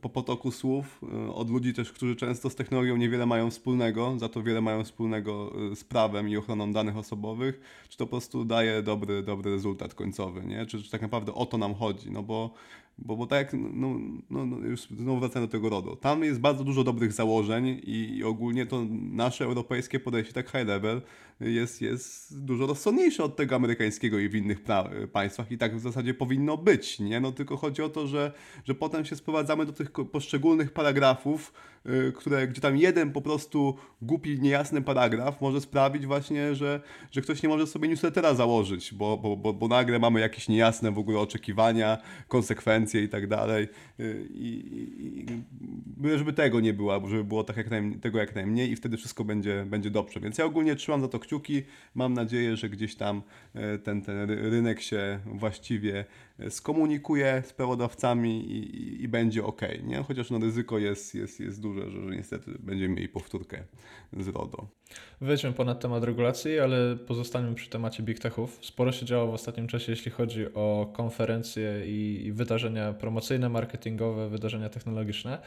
[0.00, 4.28] po potoku słów y, od ludzi też, którzy często z technologią niewiele mają wspólnego, za
[4.28, 8.44] to wiele mają wspólnego y, z prawem i ochroną danych osobowych, czy to po prostu
[8.44, 10.66] daje dobry, dobry rezultat końcowy, nie?
[10.66, 12.54] Czy, czy tak naprawdę o to nam chodzi, no bo
[12.98, 13.98] bo, bo tak jak, no,
[14.30, 18.16] no, no już znowu wracając do tego RODO, tam jest bardzo dużo dobrych założeń i,
[18.16, 21.02] i ogólnie to nasze europejskie podejście, tak high level,
[21.40, 24.58] jest, jest dużo rozsądniejsze od tego amerykańskiego i w innych
[25.12, 27.20] państwach i tak w zasadzie powinno być, nie?
[27.20, 28.32] No tylko chodzi o to, że,
[28.64, 31.52] że potem się sprowadzamy do tych poszczególnych paragrafów,
[31.86, 37.22] y, które, gdzie tam jeden po prostu głupi, niejasny paragraf może sprawić właśnie, że, że
[37.22, 40.98] ktoś nie może sobie newslettera założyć, bo, bo, bo, bo nagle mamy jakieś niejasne w
[40.98, 43.68] ogóle oczekiwania, konsekwencje konkurencję i tak dalej.
[44.00, 45.26] Y, I,
[46.04, 48.96] i, żeby tego nie było, żeby było tak jak najmniej, tego jak najmniej i wtedy
[48.96, 50.20] wszystko będzie, będzie dobrze.
[50.20, 51.62] Więc ja ogólnie trzymam za to kciuki.
[51.94, 53.22] Mam nadzieję, że gdzieś tam
[53.54, 56.04] e, ten, ten ry- rynek się właściwie
[56.50, 60.02] skomunikuje z prawodawcami i, i, i będzie ok, nie?
[60.02, 63.64] Chociaż no ryzyko jest, jest, jest duże, że, że niestety będziemy mieli powtórkę
[64.12, 64.66] z RODO.
[65.20, 68.58] Wyjdźmy ponad temat regulacji, ale pozostańmy przy temacie big techów.
[68.62, 74.68] Sporo się działo w ostatnim czasie, jeśli chodzi o konferencje i wydarzenia promocyjne, marketingowe, wydarzenia
[74.68, 75.38] technologiczne.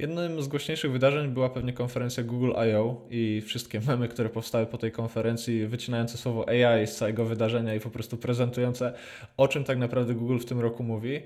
[0.00, 3.06] Jednym z głośniejszych wydarzeń była pewnie konferencja Google I.O.
[3.10, 7.80] i wszystkie memy, które powstały po tej konferencji, wycinające słowo AI z całego wydarzenia i
[7.80, 8.92] po prostu prezentujące,
[9.36, 11.20] o czym tak naprawdę Google w tym roku mówi.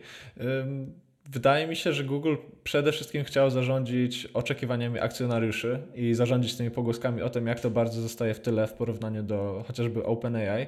[1.31, 2.35] Wydaje mi się, że Google
[2.65, 8.01] przede wszystkim chciał zarządzić oczekiwaniami akcjonariuszy i zarządzić tymi pogłoskami o tym, jak to bardzo
[8.01, 10.67] zostaje w tyle w porównaniu do chociażby OpenAI.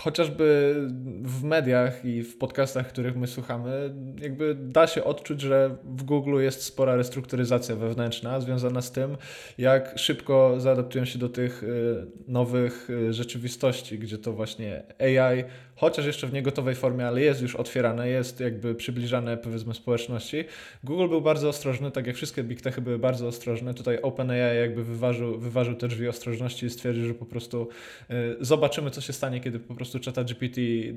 [0.00, 0.74] Chociażby
[1.22, 6.40] w mediach i w podcastach, których my słuchamy, jakby da się odczuć, że w Google
[6.40, 9.16] jest spora restrukturyzacja wewnętrzna związana z tym,
[9.58, 15.44] jak szybko zaadaptują się do tych y, nowych y, rzeczywistości, gdzie to właśnie AI,
[15.76, 20.44] chociaż jeszcze w niegotowej formie, ale jest już otwierane, jest jakby przybliżane powiedzmy społeczności.
[20.84, 23.74] Google był bardzo ostrożny, tak jak wszystkie big techy były bardzo ostrożne.
[23.74, 27.68] Tutaj OpenAI jakby wyważył, wyważył te drzwi ostrożności i stwierdził, że po prostu
[28.10, 30.96] y, zobaczymy, co się stanie, kiedy po prostu ChatGPT y,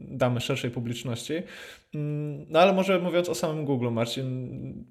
[0.00, 1.34] damy szerszej publiczności.
[1.94, 4.84] Mm, No ale może mówiąc o samym Google, Marcin,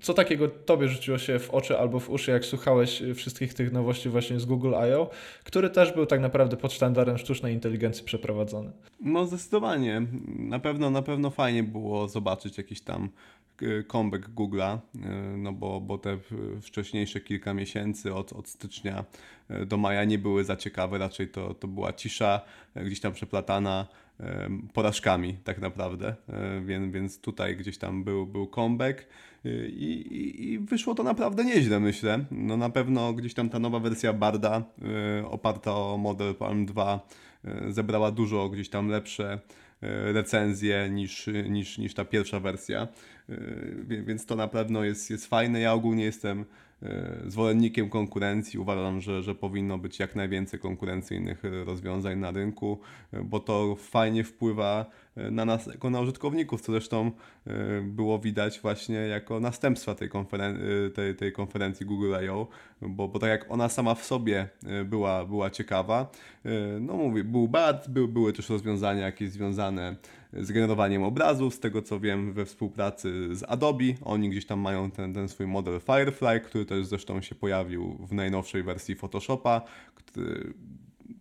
[0.00, 4.08] co takiego tobie rzuciło się w oczy albo w uszy, jak słuchałeś wszystkich tych nowości
[4.08, 5.10] właśnie z Google I.O.,
[5.44, 8.72] który też był tak naprawdę pod sztandarem sztucznej inteligencji przeprowadzony?
[9.00, 10.02] No zdecydowanie.
[10.38, 13.08] Na pewno, na pewno fajnie było zobaczyć jakiś tam e,
[13.86, 16.18] comeback Google'a, e, no bo, bo te
[16.62, 19.04] wcześniejsze kilka miesięcy od, od stycznia
[19.48, 22.40] e, do maja nie były za ciekawe, raczej to, to była cisza,
[22.76, 23.86] gdzieś tam przeplatana
[24.72, 26.14] porażkami tak naprawdę,
[26.64, 29.06] więc, więc tutaj gdzieś tam był, był comeback
[29.68, 32.24] i, i, i wyszło to naprawdę nieźle myślę.
[32.30, 34.62] No na pewno gdzieś tam ta nowa wersja Barda
[35.30, 37.31] oparta o model Palm 2 e,
[37.68, 39.40] zebrała dużo gdzieś tam lepsze
[39.82, 42.88] e, recenzje niż, niż, niż ta pierwsza wersja,
[43.28, 45.60] E, więc to na pewno jest, jest fajne.
[45.60, 46.44] Ja ogólnie jestem e,
[47.26, 48.58] zwolennikiem konkurencji.
[48.58, 52.80] Uważam, że, że powinno być jak najwięcej konkurencyjnych e, rozwiązań na rynku,
[53.12, 57.10] e, bo to fajnie wpływa e, na nas jako na użytkowników, co zresztą
[57.46, 62.46] e, było widać właśnie jako następstwa tej, konferen- e, tej, tej konferencji Google I.O.,
[62.82, 66.10] bo, bo tak jak ona sama w sobie e, była, była ciekawa,
[66.44, 69.96] e, no mówię, był BAT, był, były też rozwiązania jakieś związane
[70.32, 74.90] z generowaniem obrazów, z tego co wiem we współpracy z Adobe, oni gdzieś tam mają
[74.90, 79.62] ten, ten swój model Firefly, który też zresztą się pojawił w najnowszej wersji Photoshopa,
[79.94, 80.54] który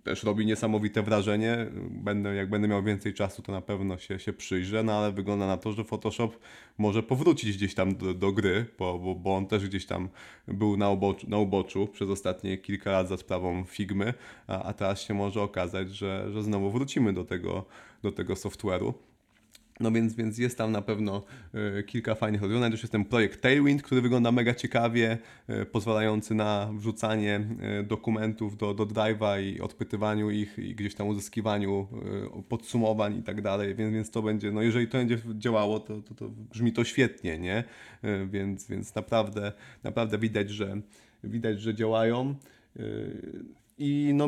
[0.03, 1.67] też robi niesamowite wrażenie.
[1.89, 5.47] Będę, jak będę miał więcej czasu, to na pewno się, się przyjrzę, no ale wygląda
[5.47, 6.29] na to, że Photoshop
[6.77, 10.09] może powrócić gdzieś tam do, do gry, bo, bo, bo on też gdzieś tam
[10.47, 14.13] był na uboczu, na uboczu przez ostatnie kilka lat za sprawą Figmy,
[14.47, 17.65] a, a teraz się może okazać, że, że znowu wrócimy do tego,
[18.03, 18.93] do tego software'u.
[19.81, 22.71] No więc, więc jest tam na pewno e, kilka fajnych rozwiązań.
[22.71, 25.17] Też jest ten projekt Tailwind, który wygląda mega ciekawie,
[25.47, 31.07] e, pozwalający na wrzucanie e, dokumentów do, do Drive'a i odpytywaniu ich i gdzieś tam
[31.07, 31.87] uzyskiwaniu
[32.49, 33.75] podsumowań i tak dalej.
[33.75, 37.39] Więc, więc to będzie, no jeżeli to będzie działało, to, to, to brzmi to świetnie,
[37.39, 37.63] nie?
[38.29, 40.81] Więc, więc naprawdę, naprawdę widać, że
[41.23, 42.35] widać, że działają.
[43.77, 44.27] I no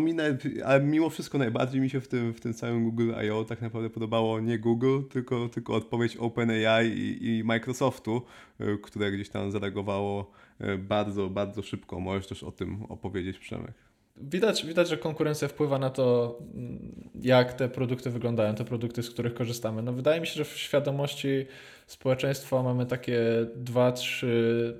[0.65, 3.45] ale mimo wszystko najbardziej mi się w tym, w tym całym Google I.O.
[3.45, 8.21] tak naprawdę podobało nie Google, tylko, tylko odpowiedź OpenAI i, i Microsoftu,
[8.61, 11.99] y, które gdzieś tam zareagowało y, bardzo, bardzo szybko.
[11.99, 13.73] Możesz też o tym opowiedzieć, Przemek.
[14.17, 19.09] Widać, widać, że konkurencja wpływa na to, mm, jak te produkty wyglądają, te produkty, z
[19.09, 19.81] których korzystamy.
[19.81, 21.45] No wydaje mi się, że w świadomości
[21.93, 23.21] społeczeństwa mamy takie
[23.55, 24.77] dwa, trzy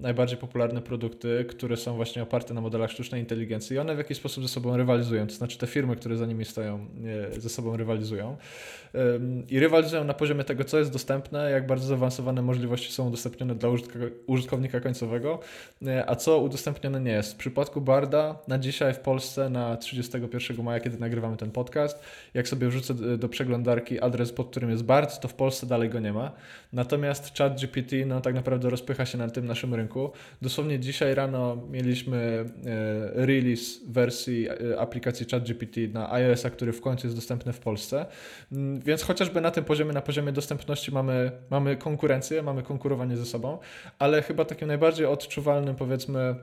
[0.00, 4.16] najbardziej popularne produkty, które są właśnie oparte na modelach sztucznej inteligencji i one w jakiś
[4.16, 6.86] sposób ze sobą rywalizują, to znaczy te firmy, które za nimi stoją,
[7.38, 8.36] ze sobą rywalizują.
[9.48, 13.68] I rywalizują na poziomie tego, co jest dostępne, jak bardzo zaawansowane możliwości są udostępnione dla
[14.26, 15.38] użytkownika końcowego,
[16.06, 17.32] a co udostępnione nie jest.
[17.32, 22.02] W przypadku Barda na dzisiaj w Polsce, na 31 maja, kiedy nagrywamy ten podcast,
[22.34, 26.00] jak sobie wrzucę do przeglądarki adres, pod którym jest Bard, to w Polsce dalej go
[26.00, 26.32] nie ma.
[26.72, 30.12] Natomiast ChatGPT no, tak naprawdę rozpycha się na tym naszym rynku.
[30.42, 37.06] Dosłownie dzisiaj rano mieliśmy e, release wersji e, aplikacji ChatGPT na iOS-a, który w końcu
[37.06, 38.06] jest dostępny w Polsce.
[38.52, 43.26] Mm, Więc chociażby na tym poziomie, na poziomie dostępności mamy, mamy konkurencję, mamy konkurowanie ze
[43.26, 43.58] sobą,
[43.98, 46.34] ale chyba takim najbardziej odczuwalnym, powiedzmy,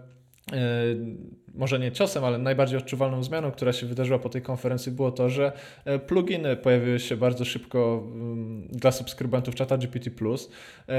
[1.57, 5.29] może nie ciosem, ale najbardziej odczuwalną zmianą, która się wydarzyła po tej konferencji, było to,
[5.29, 5.51] że
[5.86, 10.10] e, pluginy pojawiły się bardzo szybko mm, dla subskrybentów czata GPT.
[10.10, 10.95] E,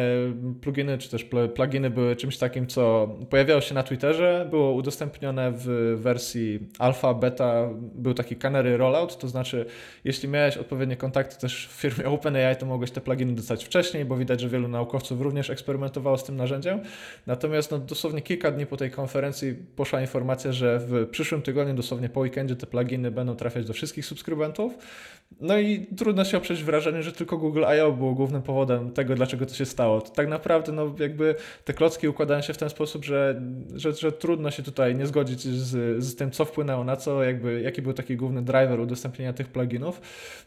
[0.60, 5.96] pluginy czy też pluginy były czymś takim, co pojawiało się na Twitterze, było udostępnione w
[6.00, 9.66] wersji alfa, beta, był taki canary rollout, to znaczy
[10.04, 14.16] jeśli miałeś odpowiednie kontakty też w firmie OpenAI, to mogłeś te pluginy dostać wcześniej, bo
[14.16, 16.80] widać, że wielu naukowców również eksperymentowało z tym narzędziem.
[17.26, 19.37] Natomiast no, dosłownie kilka dni po tej konferencji
[19.76, 24.06] poszła informacja, że w przyszłym tygodniu, dosłownie po weekendzie, te pluginy będą trafiać do wszystkich
[24.06, 24.74] subskrybentów.
[25.40, 27.92] No i trudno się oprzeć wrażeniu, że tylko Google I.O.
[27.92, 30.00] było głównym powodem tego, dlaczego to się stało.
[30.00, 33.42] Tak naprawdę, no jakby te klocki układają się w ten sposób, że,
[33.74, 37.60] że, że trudno się tutaj nie zgodzić z, z tym, co wpłynęło na co, jakby,
[37.60, 40.00] jaki był taki główny driver udostępnienia tych pluginów.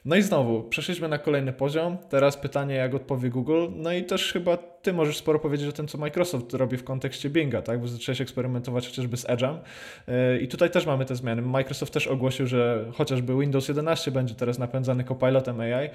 [0.06, 1.98] No i znowu, przeszliśmy na kolejny poziom.
[2.10, 3.68] Teraz pytanie, jak odpowie Google.
[3.76, 7.30] No i też chyba ty możesz sporo powiedzieć o tym, co Microsoft robi w kontekście
[7.30, 7.82] Binga, tak?
[7.82, 9.58] Bo zacząłeś eksperymentować chociażby z Edge'em.
[10.08, 11.42] Yy, I tutaj też mamy te zmiany.
[11.42, 15.90] Microsoft też ogłosił, że chociażby Windows 11 będzie teraz napędzany copilotem AI.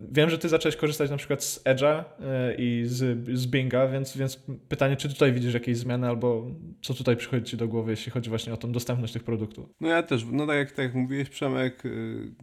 [0.00, 4.16] Wiem, że ty zacząłeś korzystać na przykład z Edge'a yy, i z, z Binga, więc,
[4.16, 6.46] więc pytanie, czy tutaj widzisz jakieś zmiany albo
[6.82, 9.68] co tutaj przychodzi ci do głowy, jeśli chodzi właśnie o tą dostępność tych produktów?
[9.80, 11.82] No ja też, no tak jak, tak jak mówiłeś Przemek,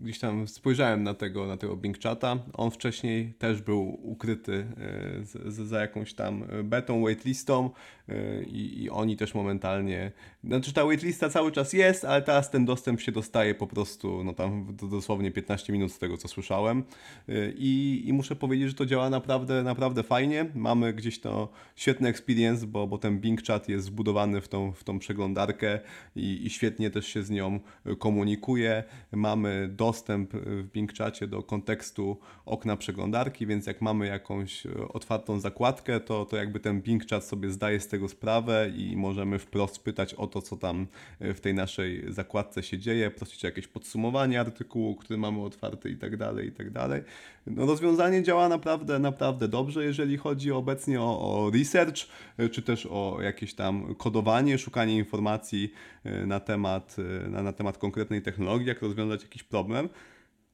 [0.02, 2.38] gdzieś tam spojrzałem na tego, na tego Bing Chata.
[2.54, 4.66] On wcześniej też był ukryty
[5.22, 7.70] z, za jakąś tam betą, waitlistą
[8.10, 10.12] y, i, i oni też momentalnie,
[10.44, 14.34] znaczy ta waitlista cały czas jest, ale teraz ten dostęp się dostaje po prostu, no
[14.34, 18.86] tam dosłownie 15 minut z tego co słyszałem y, i, i muszę powiedzieć, że to
[18.86, 20.46] działa naprawdę, naprawdę fajnie.
[20.56, 24.84] Mamy gdzieś to świetny experience, bo, bo ten Bing Chat jest zbudowany w tą, w
[24.84, 25.80] tą przeglądarkę
[26.16, 27.60] i, i świetnie też się z nią
[28.00, 28.84] komunikuje.
[29.12, 36.00] Mamy dostęp w Bing Chacie do kontekstu okna przeglądarki, więc jak mamy jakąś otwartą zakładkę,
[36.00, 40.14] to, to jakby ten Bing Chat sobie zdaje z tego sprawę i możemy wprost pytać
[40.14, 40.88] o to, co tam
[41.20, 45.98] w tej naszej zakładce się dzieje, prosić o jakieś podsumowanie artykułu, który mamy otwarty i
[45.98, 47.04] tak dalej, i tak dalej.
[47.48, 52.86] No, rozwiązanie działa naprawdę, naprawdę dobrze, jeżeli chodzi obecnie o, o research, e, czy też
[52.86, 56.96] o jakieś tam kodowanie, szukanie informacji e, na temat,
[57.30, 59.90] na, na temat konkretnej technologii, jak rozwiązać jakiś problem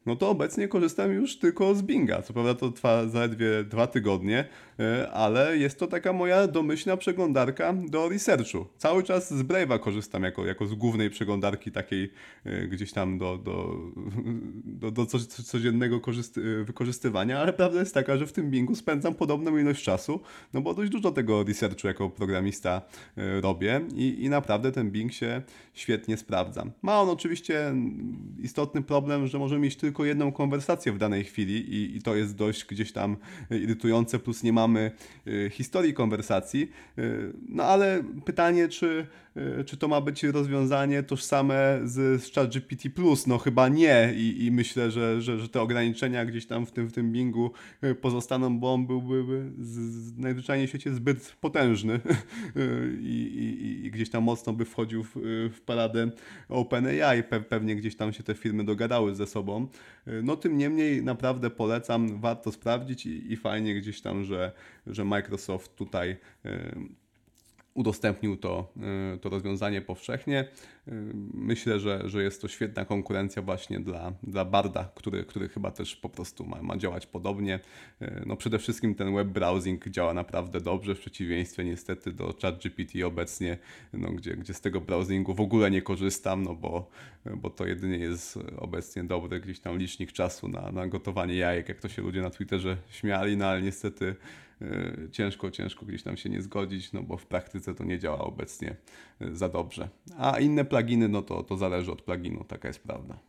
[0.08, 2.22] no to obecnie korzystam już tylko z Binga.
[2.22, 4.46] Co prawda to trwa zaledwie dwa tygodnie,
[4.80, 8.66] e, ale jest to taka moja domyślna przeglądarka do researchu.
[8.78, 12.12] Cały czas z Brave'a korzystam jako, jako z głównej przeglądarki takiej
[12.46, 13.78] e, gdzieś tam do, do,
[14.82, 15.06] do, do
[15.46, 20.20] codziennego e, wykorzystywania, ale prawda jest taka, że w tym Bingu spędzam podobną ilość czasu,
[20.54, 22.82] no bo dość dużo tego researchu jako programista
[23.42, 25.42] robię i, i naprawdę ten Bing się
[25.74, 26.66] świetnie sprawdza.
[26.82, 27.74] Ma on oczywiście
[28.40, 32.16] istotny problem, że może mieć tylko tylko jedną konwersację w danej chwili i, i to
[32.16, 33.18] jest dość gdzieś tam
[33.52, 34.92] irytujące, plus nie mamy
[35.28, 36.72] y, historii konwersacji.
[36.98, 39.08] Y, no ale pytanie, czy
[39.66, 42.90] czy to ma być rozwiązanie tożsame z, z ChatGPT+?
[43.28, 46.88] No chyba nie I, i myślę, że, że, że te ograniczenia gdzieś tam w tym,
[46.88, 51.94] w tym Bingu e, pozostaną, bo on byłby z, z najzwyczajniej w świecie zbyt potężny
[52.00, 52.00] e,
[53.02, 55.12] I, i, i, gdzieś tam mocno by wchodził w,
[55.54, 56.12] w paradę
[56.50, 57.24] OpenAI.
[57.24, 59.68] Pe, pewnie gdzieś tam się te firmy dogadały ze sobą.
[60.24, 64.52] No tym niemniej naprawdę polecam, warto sprawdzić i, i fajnie gdzieś tam, że,
[64.88, 66.18] że Microsoft tutaj
[67.78, 68.74] udostępnił to,
[69.16, 70.48] y, to rozwiązanie powszechnie.
[70.88, 70.92] Y,
[71.34, 75.96] myślę, że, że jest to świetna konkurencja właśnie dla, dla Barda, który, który chyba też
[75.96, 77.60] po prostu ma, ma działać podobnie.
[78.02, 83.04] Y, no przede wszystkim ten web browsing działa naprawdę dobrze, w przeciwieństwie niestety do ChatGPT
[83.06, 83.58] obecnie,
[83.94, 86.90] no, gdzie, gdzie z tego browsingu w ogóle nie korzystam, no bo,
[87.36, 91.80] bo to jedynie jest obecnie dobry gdzieś tam licznik czasu na, na gotowanie jajek, jak
[91.80, 94.16] to się ludzie na Twitterze śmiali, no ale niestety
[95.12, 98.76] ciężko, ciężko gdzieś tam się nie zgodzić, no bo w praktyce to nie działa obecnie
[99.22, 99.90] y, za dobrze.
[100.18, 103.20] A inne pluginy, no to, to zależy od pluginu, taka jest prawda.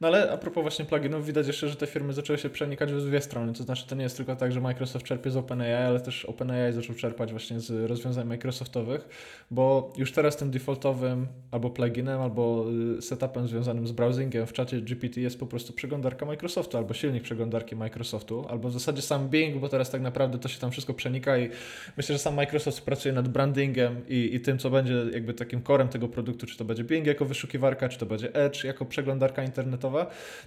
[0.00, 3.06] No ale a propos właśnie pluginów, widać jeszcze, że te firmy zaczęły się przenikać w
[3.06, 3.52] dwie strony.
[3.52, 6.72] To znaczy, to nie jest tylko tak, że Microsoft czerpie z OpenAI, ale też OpenAI
[6.72, 9.08] zaczął czerpać właśnie z rozwiązań Microsoftowych,
[9.50, 12.66] bo już teraz tym defaultowym albo pluginem, albo
[12.98, 17.22] y, setupem związanym z browsingiem w czacie GPT jest po prostu przeglądarka Microsoftu, albo silnik
[17.22, 20.94] przeglądarki Microsoftu, albo w zasadzie sam Bing, bo teraz tak naprawdę to się tam wszystko
[20.94, 21.50] przenika i
[21.96, 25.88] myślę, że sam Microsoft pracuje nad brandingiem i, i tym, co będzie jakby takim korem
[25.88, 29.89] tego produktu, czy to będzie Bing jako wyszukiwarka, czy to będzie Edge jako przeglądarka internetowa,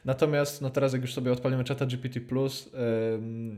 [0.06, 2.19] Natomiast no teraz jak już sobie odpalimy czata GPT+,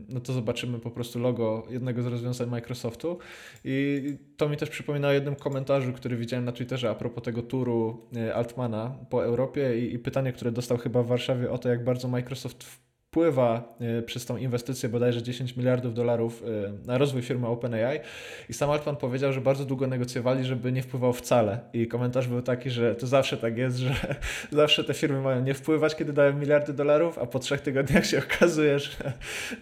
[0.08, 3.18] no to zobaczymy po prostu logo jednego z rozwiązań Microsoftu.
[3.64, 4.02] I
[4.36, 8.06] to mi też przypomina o jednym komentarzu, który widziałem na Twitterze a propos tego turu
[8.16, 11.84] e, Altmana po Europie i, i pytanie, które dostał chyba w Warszawie o to, jak
[11.84, 17.46] bardzo Microsoft wpływa y, przez tą inwestycję bodajże 10 miliardów dolarów y, na rozwój firmy
[17.46, 18.00] OpenAI.
[18.48, 21.60] I sam Altman powiedział, że bardzo długo negocjowali, żeby nie wpływał wcale.
[21.72, 23.94] I komentarz był taki, że to zawsze tak jest, że
[24.52, 28.18] zawsze te firmy mają nie wpływać, kiedy dają miliardy dolarów, a po trzech tygodniach się
[28.36, 29.12] okazuje, że,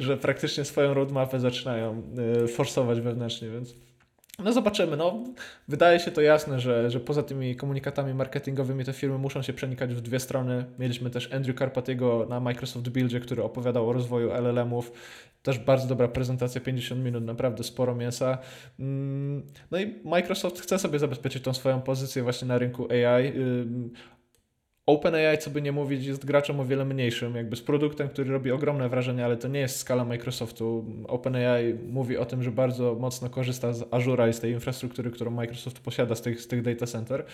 [0.00, 2.02] że praktycznie swoją roadmapę zaczynają
[2.48, 3.74] forsować wewnętrznie, więc
[4.38, 4.96] no zobaczymy.
[4.96, 5.24] No,
[5.68, 9.94] wydaje się to jasne, że, że poza tymi komunikatami marketingowymi te firmy muszą się przenikać
[9.94, 10.64] w dwie strony.
[10.78, 14.92] Mieliśmy też Andrew Carpatiego na Microsoft Buildzie, który opowiadał o rozwoju LLM-ów.
[15.42, 18.38] Też bardzo dobra prezentacja, 50 minut, naprawdę sporo mięsa.
[18.78, 23.32] Mm, no i Microsoft chce sobie zabezpieczyć tą swoją pozycję właśnie na rynku AI.
[24.86, 28.50] OpenAI, co by nie mówić, jest graczem o wiele mniejszym, jakby z produktem, który robi
[28.50, 30.84] ogromne wrażenie, ale to nie jest skala Microsoftu.
[31.08, 35.30] OpenAI mówi o tym, że bardzo mocno korzysta z Azura i z tej infrastruktury, którą
[35.30, 37.24] Microsoft posiada z tych, z tych data center,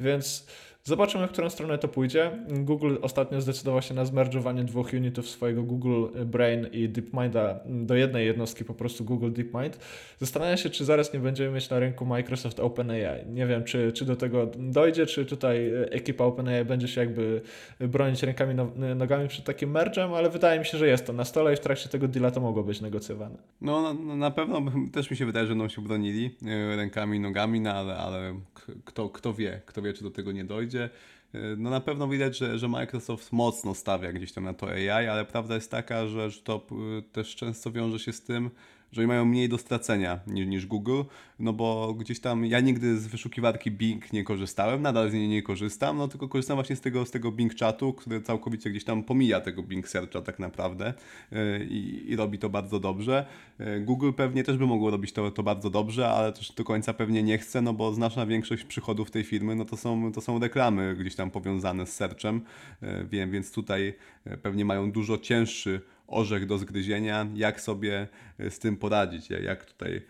[0.00, 0.46] więc
[0.86, 2.30] Zobaczymy, w którą stronę to pójdzie.
[2.48, 8.26] Google ostatnio zdecydował się na zmerdżowanie dwóch unitów swojego Google Brain i DeepMinda do jednej
[8.26, 9.78] jednostki, po prostu Google DeepMind.
[10.18, 13.26] Zastanawiam się, czy zaraz nie będziemy mieć na rynku Microsoft OpenAI.
[13.26, 17.40] Nie wiem, czy, czy do tego dojdzie, czy tutaj ekipa OpenAI będzie się jakby
[17.80, 18.54] bronić rękami,
[18.96, 21.60] nogami przed takim mergem, ale wydaje mi się, że jest to na stole i w
[21.60, 23.36] trakcie tego deala to mogło być negocjowane.
[23.60, 27.60] No, na, na pewno też mi się wydaje, że będą się bronili e, rękami, nogami,
[27.60, 28.40] no ale, ale
[28.84, 30.75] kto, kto wie, kto wie, czy do tego nie dojdzie.
[30.80, 34.90] E, no na pewno widać, że, że Microsoft mocno stawia gdzieś tam na to AI,
[34.90, 36.66] ale prawda jest taka, że, to
[36.98, 38.50] e, też często wiąże się z tym,
[38.92, 41.02] że oni mają mniej do stracenia niż, niż Google,
[41.38, 45.42] no bo gdzieś tam ja nigdy z wyszukiwarki Bing nie korzystałem, nadal z niej nie
[45.42, 49.02] korzystam, no tylko korzystam właśnie z tego, z tego Bing Chatu, który całkowicie gdzieś tam
[49.04, 50.94] pomija tego Bing Searcha tak naprawdę
[51.32, 51.66] yy,
[52.06, 53.26] i robi to bardzo dobrze.
[53.58, 56.94] Yy, Google pewnie też by mogło robić to, to bardzo dobrze, ale też do końca
[56.94, 60.38] pewnie nie chce, no bo znaczna większość przychodów tej firmy, no to są, to są
[60.38, 62.40] reklamy gdzieś tam powiązane z searchem,
[62.82, 63.94] yy, wiem, więc tutaj
[64.42, 69.96] pewnie mają dużo cięższy orzech do zgryzienia, jak sobie e, z tym poradzić, jak tutaj
[69.96, 70.02] e,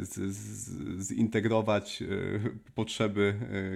[0.00, 2.06] z, z, zintegrować e,
[2.74, 3.34] potrzeby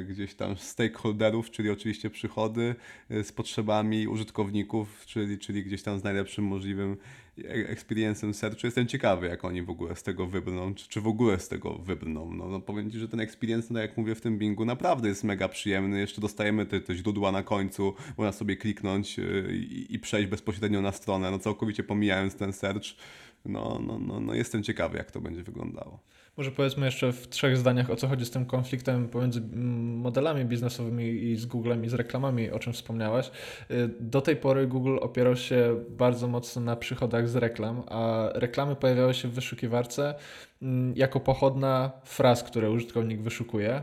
[0.08, 2.74] gdzieś tam stakeholderów, czyli oczywiście przychody,
[3.10, 6.96] z potrzebami użytkowników, czyli, czyli gdzieś tam z najlepszym możliwym
[7.48, 8.66] experience'em searchu.
[8.66, 11.74] Jestem ciekawy, jak oni w ogóle z tego wybrną, czy, czy w ogóle z tego
[11.74, 12.34] wybrną.
[12.34, 15.24] No, no powiem Ci, że ten experience, no jak mówię w tym Bingu, naprawdę jest
[15.24, 16.00] mega przyjemny.
[16.00, 20.82] Jeszcze dostajemy te, te źródła na końcu, można sobie kliknąć y, i, i przejść bezpośrednio
[20.82, 22.84] na stronę, no całkowicie pomijając ten search.
[23.44, 26.00] No, no, no, no jestem ciekawy, jak to będzie wyglądało.
[26.36, 30.44] Może powiedzmy jeszcze w trzech zdaniach, o co chodzi z tym konfliktem pomiędzy mm, modelami
[30.44, 33.30] biznesowymi i z Googlem i z reklamami, o czym wspomniałaś.
[33.70, 38.76] Y, do tej pory Google opierał się bardzo mocno na przychodach z reklam, a reklamy
[38.76, 40.14] pojawiały się w wyszukiwarce
[40.62, 43.82] mm, jako pochodna fraz, które użytkownik wyszukuje.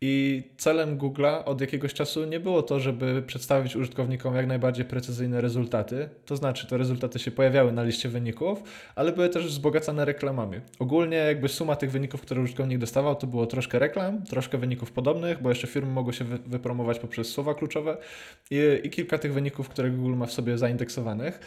[0.00, 5.40] I celem Google'a od jakiegoś czasu nie było to, żeby przedstawić użytkownikom jak najbardziej precyzyjne
[5.40, 6.08] rezultaty.
[6.24, 8.62] To znaczy, te rezultaty się pojawiały na liście wyników,
[8.94, 10.60] ale były też wzbogacane reklamami.
[10.78, 15.42] Ogólnie jakby suma tych wyników, które użytkownik dostawał, to było troszkę reklam, troszkę wyników podobnych,
[15.42, 17.96] bo jeszcze firmy mogły się wypromować poprzez słowa kluczowe
[18.50, 21.40] i, i kilka tych wyników, które Google ma w sobie zaindeksowanych.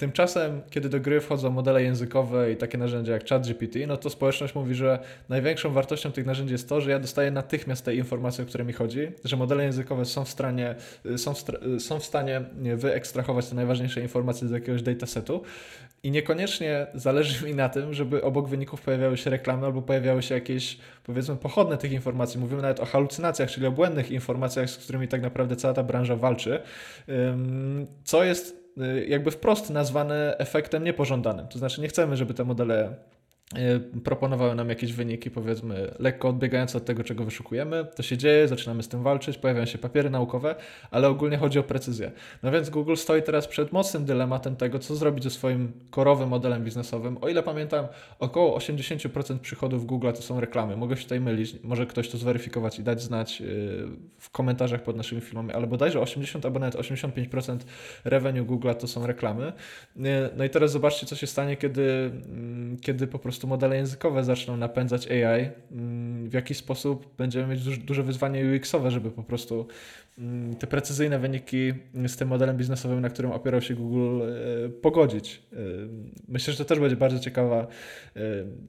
[0.00, 4.54] Tymczasem, kiedy do gry wchodzą modele językowe i takie narzędzia jak ChatGPT, no to społeczność
[4.54, 8.46] mówi, że największą wartością tych narzędzi jest to, że ja dostaję natychmiast te informacje, o
[8.46, 10.74] które mi chodzi, że modele językowe są w, stanie,
[11.16, 11.44] są w,
[11.78, 12.40] są w stanie
[12.76, 15.42] wyekstrahować te najważniejsze informacje z jakiegoś datasetu
[16.02, 20.34] i niekoniecznie zależy mi na tym, żeby obok wyników pojawiały się reklamy albo pojawiały się
[20.34, 22.40] jakieś, powiedzmy, pochodne tych informacji.
[22.40, 26.16] Mówimy nawet o halucynacjach, czyli o błędnych informacjach, z którymi tak naprawdę cała ta branża
[26.16, 26.60] walczy,
[28.04, 28.59] co jest Y,
[29.08, 31.48] jakby wprost nazwane efektem niepożądanym.
[31.48, 33.29] To znaczy nie chcemy, żeby te modele Y,
[34.04, 37.86] proponowały nam jakieś wyniki, powiedzmy, lekko odbiegające od tego, czego wyszukujemy.
[37.96, 40.54] To się dzieje, zaczynamy z tym walczyć, pojawiają się papiery naukowe,
[40.90, 42.10] ale ogólnie chodzi o precyzję.
[42.42, 46.64] No więc Google stoi teraz przed mocnym dylematem tego, co zrobić ze swoim korowym modelem
[46.64, 47.18] biznesowym.
[47.20, 47.86] O ile pamiętam,
[48.18, 50.76] około 80% przychodów Google to są reklamy.
[50.76, 53.86] Mogę się tutaj mylić, może ktoś to zweryfikować i dać znać y,
[54.18, 57.58] w komentarzach pod naszymi filmami, ale bodajże 80 albo nawet 85%
[58.04, 59.52] revenue Google to są reklamy.
[59.96, 60.00] Y,
[60.36, 64.24] no i teraz zobaczcie, co się stanie, kiedy, mm, kiedy po prostu prostu modele językowe
[64.24, 69.66] zaczną napędzać AI, mm, w jaki sposób będziemy mieć duże, wyzwanie UX-owe, żeby po prostu
[70.58, 71.72] te precyzyjne wyniki
[72.06, 75.42] z tym modelem biznesowym, na którym opierał się Google, e, pogodzić.
[75.52, 75.56] E,
[76.28, 77.66] myślę, że to też będzie bardzo ciekawa,
[78.16, 78.20] e,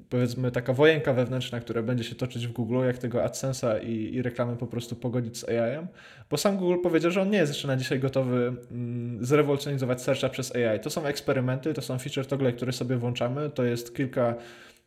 [0.10, 4.22] powiedzmy, taka wojenka wewnętrzna, która będzie się toczyć w Google, jak tego AdSense'a i, i
[4.22, 5.88] reklamy po prostu pogodzić z AI-em,
[6.30, 10.30] bo sam Google powiedział, że on nie jest jeszcze na dzisiaj gotowy mm, zrewolucjonizować searcha
[10.30, 10.80] przez AI.
[10.80, 14.36] To są eksperymenty, to są feature toggle, które sobie włączamy, to jest kilka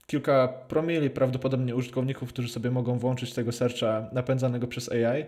[0.06, 5.24] kilka promili prawdopodobnie użytkowników, którzy sobie mogą włączyć tego searcha napędzanego przez AI.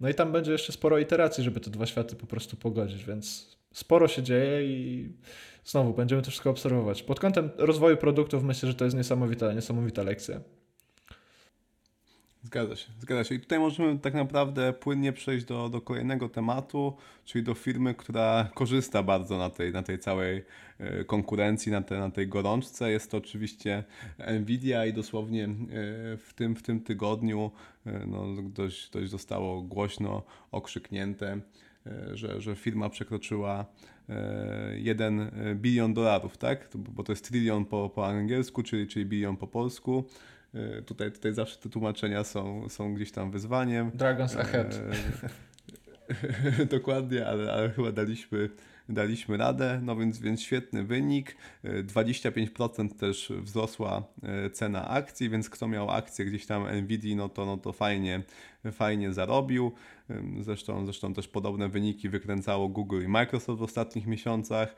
[0.00, 3.56] No i tam będzie jeszcze sporo iteracji, żeby te dwa światy po prostu pogodzić, więc
[3.72, 5.08] sporo się dzieje i
[5.64, 7.02] znowu będziemy to wszystko obserwować.
[7.02, 10.40] Pod kątem rozwoju produktów myślę, że to jest niesamowita, niesamowita lekcja.
[12.42, 13.34] Zgadza się, zgadza się.
[13.34, 18.50] I tutaj możemy tak naprawdę płynnie przejść do, do kolejnego tematu, czyli do firmy, która
[18.54, 20.44] korzysta bardzo na tej, na tej całej
[20.78, 22.90] e, konkurencji, na, te, na tej gorączce.
[22.90, 23.84] Jest to oczywiście
[24.40, 25.48] Nvidia i dosłownie e,
[26.16, 27.50] w tym, w tym tygodniu
[27.86, 31.40] e, no, dość, dość zostało głośno okrzyknięte,
[32.12, 33.66] że, że firma przekroczyła
[34.76, 36.68] 1 bilion dolarów, tak?
[36.74, 40.04] Bo to jest trylion po, po angielsku, czyli, czyli bilion po polsku.
[40.54, 43.90] E, tutaj, tutaj zawsze te tłumaczenia są, są gdzieś tam wyzwaniem.
[43.94, 44.80] Dragons ahead.
[46.60, 48.50] E, dokładnie, ale, ale chyba daliśmy,
[48.88, 51.36] daliśmy radę, no więc, więc świetny wynik.
[51.64, 54.02] 25% e, też wzrosła
[54.52, 58.22] cena akcji, więc kto miał akcję gdzieś tam Nvidia, no to, no to fajnie,
[58.72, 59.72] fajnie zarobił.
[60.40, 64.76] Zresztą, zresztą też podobne wyniki wykręcało Google i Microsoft w ostatnich miesiącach.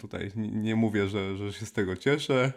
[0.00, 2.52] Tutaj nie mówię, że, że się z tego cieszę.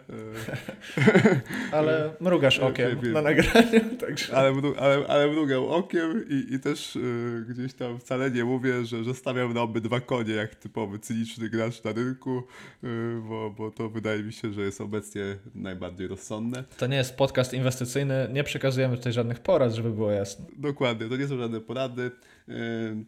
[1.72, 3.80] Ale mrugasz okiem na nagraniu.
[4.00, 4.36] Także.
[4.36, 9.04] Ale, ale, ale mrugał okiem i, i też y, gdzieś tam wcale nie mówię, że,
[9.04, 12.42] że stawiam na obydwa konie jak typowy cyniczny gracz na rynku,
[12.84, 12.86] y,
[13.28, 15.22] bo, bo to wydaje mi się, że jest obecnie
[15.54, 16.64] najbardziej rozsądne.
[16.76, 20.46] To nie jest podcast inwestycyjny, nie przekazujemy tutaj żadnych porad, żeby było jasne.
[20.56, 22.10] Dokładnie, to nie są żadne porady.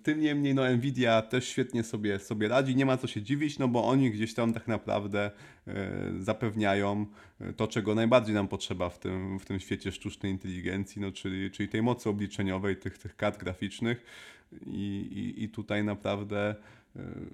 [0.03, 3.68] Tym niemniej no Nvidia też świetnie sobie, sobie radzi, nie ma co się dziwić, no
[3.68, 5.30] bo oni gdzieś tam tak naprawdę
[6.20, 7.07] zapewniają
[7.57, 11.68] to, czego najbardziej nam potrzeba w tym, w tym świecie sztucznej inteligencji, no czyli, czyli
[11.68, 14.05] tej mocy obliczeniowej, tych, tych kart graficznych
[14.66, 16.55] i, i, i tutaj naprawdę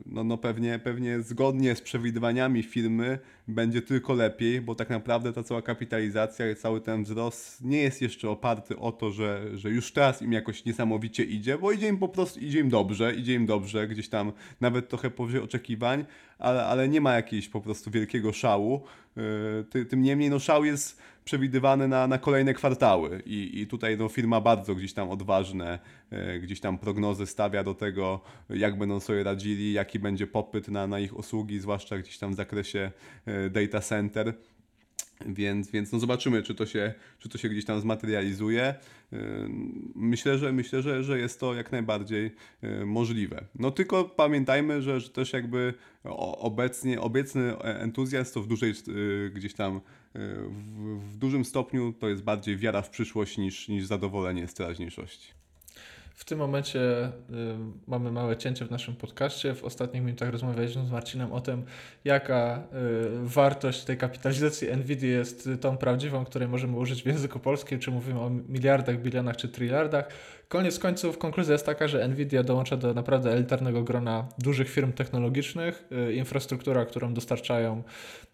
[0.07, 5.43] no, no pewnie, pewnie zgodnie z przewidywaniami firmy będzie tylko lepiej, bo tak naprawdę ta
[5.43, 9.93] cała kapitalizacja i cały ten wzrost nie jest jeszcze oparty o to, że, że już
[9.93, 13.47] teraz im jakoś niesamowicie idzie, bo idzie im po prostu, idzie im dobrze, idzie im
[13.47, 16.05] dobrze, gdzieś tam nawet trochę powyżej oczekiwań,
[16.43, 18.83] ale, ale nie ma jakiegoś po prostu wielkiego szału.
[19.75, 24.09] Yy, tym niemniej no szał jest przewidywany na, na kolejne kwartały i, i tutaj no,
[24.09, 25.79] firma bardzo gdzieś tam odważne,
[26.11, 28.21] yy, gdzieś tam prognozy stawia do tego,
[28.51, 32.35] jak będą sobie radzili, jaki będzie popyt na, na ich usługi, zwłaszcza gdzieś tam w
[32.35, 32.91] zakresie
[33.27, 34.35] yy, data center.
[35.27, 38.75] Więc, więc no zobaczymy, czy to, się, czy to się gdzieś tam zmaterializuje.
[39.95, 42.31] Myślę, że myślę, że, że jest to jak najbardziej
[42.85, 43.45] możliwe.
[43.55, 45.75] No tylko pamiętajmy, że, że też jakby
[46.39, 48.75] obecnie, obecny entuzjazm to w dużej
[49.33, 49.81] gdzieś tam
[50.15, 55.43] w, w dużym stopniu to jest bardziej wiara w przyszłość niż, niż zadowolenie z teraźniejszości.
[56.15, 57.11] W tym momencie y,
[57.87, 59.55] mamy małe cięcie w naszym podcaście.
[59.55, 61.65] W ostatnich minutach rozmawialiśmy z Marcinem o tym,
[62.05, 67.79] jaka y, wartość tej kapitalizacji Nvidia jest tą prawdziwą, której możemy użyć w języku polskim,
[67.79, 70.09] czy mówimy o miliardach, bilionach czy tryliardach.
[70.53, 75.85] Koniec końców konkluzja jest taka, że Nvidia dołącza do naprawdę elitarnego grona dużych firm technologicznych.
[76.09, 77.83] Y, infrastruktura, którą dostarczają,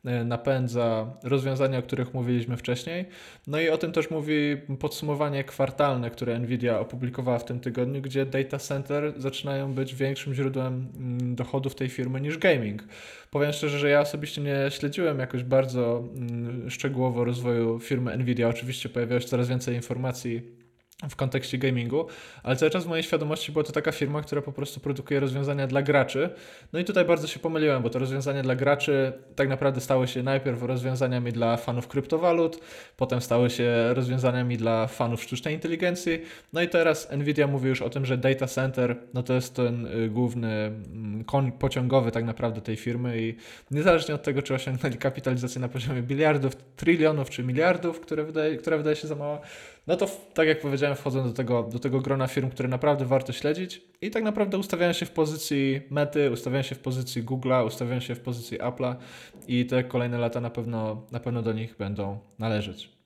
[0.05, 3.07] y, napędza rozwiązania, o których mówiliśmy wcześniej.
[3.47, 8.27] No i o tym też mówi podsumowanie kwartalne, które Nvidia opublikowała w tym tygodniu, gdzie
[8.27, 12.85] data center zaczynają być większym źródłem mm, dochodów tej firmy niż gaming.
[13.31, 18.49] Powiem szczerze, że ja osobiście nie śledziłem jakoś bardzo mm, szczegółowo rozwoju firmy Nvidia.
[18.49, 20.58] Oczywiście pojawiało się coraz więcej informacji
[21.11, 22.07] w kontekście gamingu,
[22.43, 25.67] ale cały czas w mojej świadomości była to taka firma, która po prostu produkuje rozwiązania
[25.67, 26.31] dla graczy.
[26.73, 30.23] No i tutaj bardzo się pomyliłem, bo te rozwiązania dla graczy tak naprawdę stały się
[30.23, 32.61] najpierw rozwiązaniami dla fanów kryptowalut,
[32.97, 36.23] potem stały się rozwiązaniami dla fanów sztucznej inteligencji,
[36.53, 39.87] no i teraz Nvidia mówi już o tym, że data center no to jest ten
[39.87, 43.35] y, główny mm, koń pociągowy tak naprawdę tej firmy i
[43.71, 48.77] niezależnie od tego, czy osiągnęli kapitalizację na poziomie biliardów, trylionów czy miliardów, które wydaje, która
[48.77, 49.41] wydaje się za mała,
[49.89, 53.33] no to tak jak powiedziałem, wchodzą do tego, do tego grona firm, które naprawdę warto
[53.33, 58.01] śledzić i tak naprawdę ustawiają się w pozycji Mety, ustawiają się w pozycji Google'a, ustawiają
[58.01, 58.95] się w pozycji Apple'a
[59.49, 62.99] i te kolejne lata na pewno, na pewno do nich będą należeć.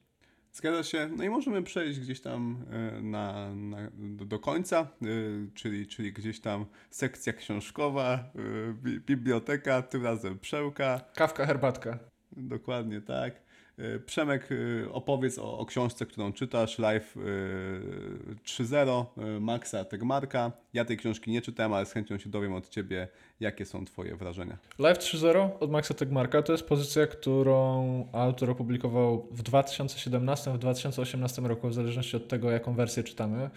[0.53, 1.11] Zgadza się.
[1.17, 3.79] No i możemy przejść gdzieś tam e, na, na
[4.25, 5.07] do, końca, e,
[5.55, 11.01] czyli, czyli gdzieś tam sekcja książkowa, e, biblioteka, tym razem przełka.
[11.15, 11.99] Kawka, herbatka.
[12.37, 13.52] Dokładnie tak.
[13.83, 20.53] E, Przemek, e, opowiedz o, o, książce, którą czytasz, Live 3.0 e, Maxa Tegmarka.
[20.73, 23.09] Ja tej książki nie czytałem, ale z chęcią się dowiem od Ciebie,
[23.41, 24.59] jakie są Twoje wrażenia.
[24.79, 31.43] Live 3.0 od Maxa Tegmarka to jest pozycja, którą autor opublikował w 2017, w 2018
[31.43, 33.51] roku, w zależności od tego, jaką wersję czytamy.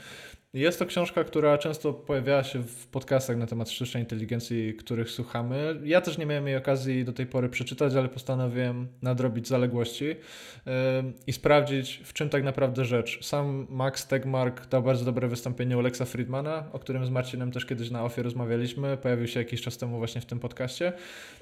[0.55, 5.79] Jest to książka, która często pojawiała się w podcastach na temat sztucznej inteligencji, których słuchamy.
[5.83, 10.15] Ja też nie miałem jej okazji do tej pory przeczytać, ale postanowiłem nadrobić zaległości.
[11.27, 13.25] i sprawdzić, w czym tak naprawdę rzecz.
[13.25, 17.65] Sam Max Tegmark dał bardzo dobre wystąpienie u Lexa Friedmana, o którym z Marcinem też
[17.65, 18.97] kiedyś na ofie rozmawialiśmy.
[18.97, 20.93] Pojawił się jakiś czas temu właśnie w tym podcaście.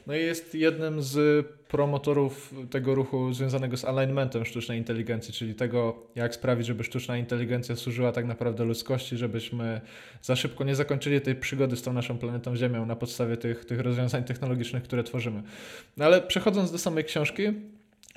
[0.07, 5.95] No i jest jednym z promotorów tego ruchu związanego z alignmentem sztucznej inteligencji, czyli tego,
[6.15, 9.81] jak sprawić, żeby sztuczna inteligencja służyła tak naprawdę ludzkości, żebyśmy
[10.21, 13.79] za szybko nie zakończyli tej przygody z tą naszą planetą Ziemią na podstawie tych, tych
[13.79, 15.43] rozwiązań technologicznych, które tworzymy.
[15.97, 17.43] No ale przechodząc do samej książki,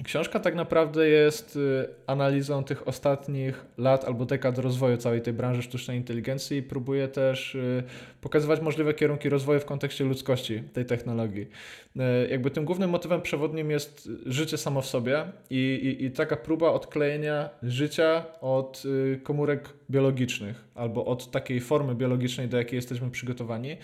[0.05, 5.63] Książka tak naprawdę jest y, analizą tych ostatnich lat albo dekad rozwoju całej tej branży
[5.63, 7.83] sztucznej inteligencji i próbuje też y,
[8.21, 11.49] pokazywać możliwe kierunki rozwoju w kontekście ludzkości tej technologii.
[11.97, 16.37] Y, jakby tym głównym motywem przewodnim jest życie samo w sobie i, i, i taka
[16.37, 18.83] próba odklejenia życia od
[19.23, 23.77] komórek biologicznych albo od takiej formy biologicznej, do jakiej jesteśmy przygotowani.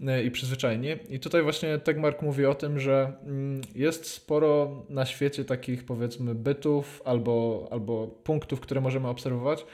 [0.00, 0.88] E, i przyzwyczajeni.
[1.08, 6.34] I tutaj właśnie Tegmark mówi o tym, że mm, jest sporo na świecie takich powiedzmy
[6.34, 9.66] bytów albo, albo punktów, które możemy obserwować,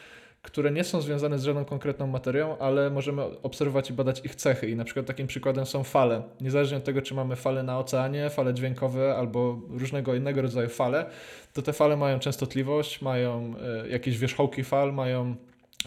[0.43, 4.71] które nie są związane z żadną konkretną materią, ale możemy obserwować i badać ich cechy.
[4.71, 6.23] I na przykład takim przykładem są fale.
[6.41, 11.07] Niezależnie od tego, czy mamy fale na oceanie, fale dźwiękowe albo różnego innego rodzaju fale,
[11.53, 13.55] to te fale mają częstotliwość, mają
[13.85, 15.37] e, jakieś wierzchołki fal, mają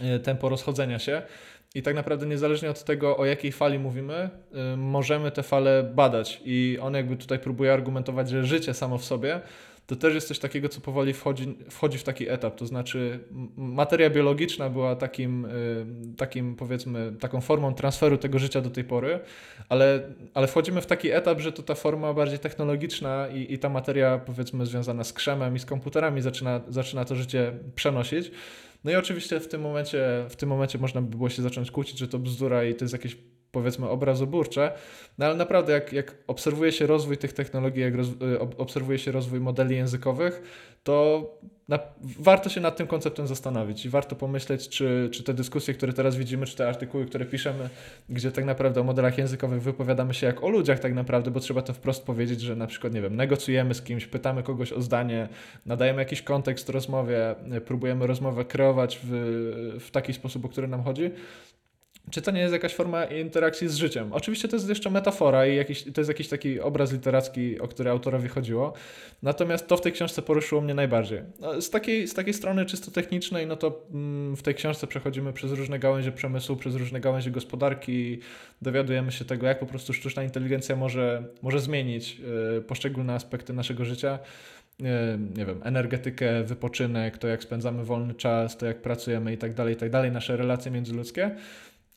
[0.01, 1.21] e, tempo rozchodzenia się.
[1.75, 4.29] I tak naprawdę niezależnie od tego, o jakiej fali mówimy,
[4.73, 6.41] y, możemy te fale badać.
[6.45, 9.41] I on jakby tutaj próbuje argumentować, że życie samo w sobie
[9.87, 12.55] to też jest coś takiego, co powoli wchodzi, wchodzi w taki etap.
[12.55, 13.19] To znaczy,
[13.57, 15.85] materia biologiczna była takim, y,
[16.17, 19.19] takim, powiedzmy, taką formą transferu tego życia do tej pory,
[19.69, 20.01] ale,
[20.33, 24.17] ale wchodzimy w taki etap, że to ta forma bardziej technologiczna i, i ta materia,
[24.17, 28.31] powiedzmy, związana z krzemem i z komputerami zaczyna, zaczyna to życie przenosić.
[28.83, 31.99] No i oczywiście w tym momencie, w tym momencie można by było się zacząć kłócić,
[31.99, 33.17] że to bzdura i to jest jakieś
[33.53, 34.71] powiedzmy obrazoburcze,
[35.17, 39.11] no ale naprawdę jak, jak obserwuje się rozwój tych technologii, jak roz, y, obserwuje się
[39.11, 40.41] rozwój modeli językowych,
[40.83, 41.23] to
[41.67, 41.79] na,
[42.19, 46.15] warto się nad tym konceptem zastanowić i warto pomyśleć, czy, czy te dyskusje, które teraz
[46.15, 47.69] widzimy, czy te artykuły, które piszemy,
[48.09, 51.61] gdzie tak naprawdę o modelach językowych wypowiadamy się jak o ludziach tak naprawdę, bo trzeba
[51.61, 55.29] to wprost powiedzieć, że na przykład, nie wiem, negocjujemy z kimś, pytamy kogoś o zdanie,
[55.65, 57.35] nadajemy jakiś kontekst rozmowie,
[57.65, 59.09] próbujemy rozmowę kreować w,
[59.79, 61.11] w taki sposób, o który nam chodzi,
[62.11, 64.13] czy to nie jest jakaś forma interakcji z życiem?
[64.13, 67.89] Oczywiście to jest jeszcze metafora i jakiś, to jest jakiś taki obraz literacki, o który
[67.89, 68.73] autorowi chodziło.
[69.21, 71.21] Natomiast to w tej książce poruszyło mnie najbardziej.
[71.39, 75.33] No, z, takiej, z takiej strony czysto technicznej, no to mm, w tej książce przechodzimy
[75.33, 78.19] przez różne gałęzie przemysłu, przez różne gałęzie gospodarki,
[78.61, 82.21] dowiadujemy się tego, jak po prostu sztuczna inteligencja może, może zmienić
[82.57, 84.19] y, poszczególne aspekty naszego życia
[84.81, 84.85] y,
[85.37, 89.73] nie wiem, energetykę, wypoczynek, to jak spędzamy wolny czas, to jak pracujemy i tak dalej,
[89.73, 91.35] i tak dalej, nasze relacje międzyludzkie.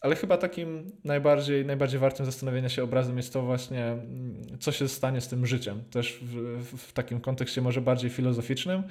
[0.06, 4.88] Ale chyba takim najbardziej, najbardziej wartym zastanowienia się obrazem jest to właśnie, mm, co się
[4.88, 5.82] stanie z tym życiem.
[5.90, 8.82] Też w, w, takim kontekście może bardziej filozoficznym.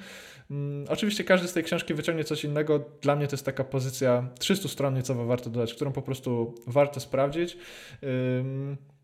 [0.50, 2.84] Um, oczywiście każdy z tej książki wyciągnie coś innego.
[3.02, 7.00] Dla mnie to jest taka pozycja 300 stron niecowo warto dodać, którą po prostu warto
[7.00, 7.56] sprawdzić.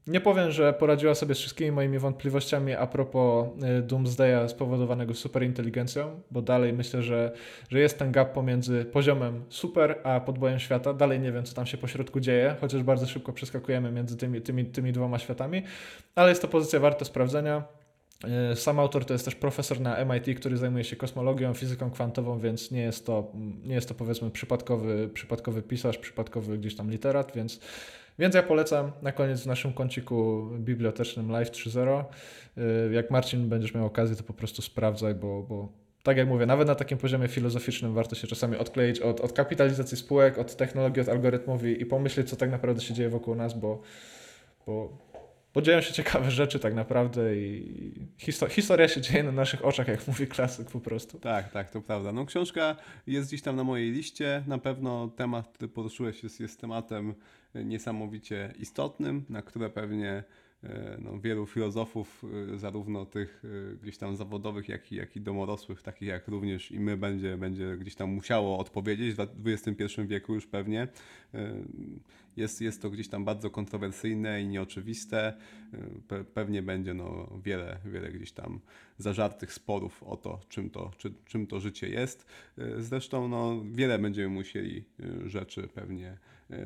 [0.06, 3.48] Nie powiem, że poradziła sobie z wszystkimi moimi wątpliwościami a propos
[3.78, 7.32] y, Doomsdaya spowodowanego superinteligencją, bo dalej myślę, że,
[7.68, 10.94] że jest ten gap pomiędzy poziomem super a podbojem świata.
[10.94, 14.40] Dalej nie wiem, co tam się po środku dzieje, chociaż bardzo szybko przeskakujemy między tymi,
[14.40, 15.62] tymi, tymi dwoma światami,
[16.14, 17.64] ale jest to pozycja warta sprawdzenia.
[18.52, 22.38] Y, sam autor to jest też profesor na MIT, który zajmuje się kosmologią, fizyką kwantową,
[22.38, 23.32] więc nie jest to,
[23.64, 27.60] nie jest to powiedzmy przypadkowy, przypadkowy pisarz, przypadkowy gdzieś tam literat, więc
[28.18, 32.04] więc ja polecam na koniec w naszym kąciku bibliotecznym Live 3.0.
[32.88, 35.68] Y, jak Marcin będziesz miał okazję, to po prostu sprawdzaj, bo, bo
[36.02, 39.96] tak jak mówię, nawet na takim poziomie filozoficznym warto się czasami odkleić od, od kapitalizacji
[39.96, 43.58] spółek, od technologii, od algorytmów i, i pomyśleć, co tak naprawdę się dzieje wokół nas,
[43.58, 43.80] bo,
[44.66, 44.98] bo,
[45.54, 49.88] bo dzieją się ciekawe rzeczy tak naprawdę i histo historia się dzieje na naszych oczach,
[49.88, 51.18] jak mówi klasyk po prostu.
[51.18, 52.12] Tak, tak, to prawda.
[52.12, 52.76] No książka
[53.06, 54.44] jest gdzieś tam na mojej liście.
[54.46, 57.14] Na pewno temat, który poruszyłeś jest, jest tematem
[57.54, 60.24] niesamowicie istotnym, na które pewnie
[60.64, 62.24] e, no, wielu filozofów,
[62.54, 63.42] e, zarówno tych
[63.72, 67.36] e, gdzieś tam zawodowych, jak i, jak i domorosłych, takich jak również i my, będzie,
[67.36, 70.88] będzie gdzieś tam musiało odpowiedzieć w XXI wieku już pewnie.
[72.36, 75.36] Jest, jest to gdzieś tam bardzo kontrowersyjne i nieoczywiste.
[76.08, 78.60] Pe, pewnie będzie no, wiele, wiele gdzieś tam
[78.98, 82.26] zażartych sporów o to, czym to, czy, czym to życie jest.
[82.78, 84.84] Zresztą no, wiele będziemy musieli
[85.26, 86.18] rzeczy pewnie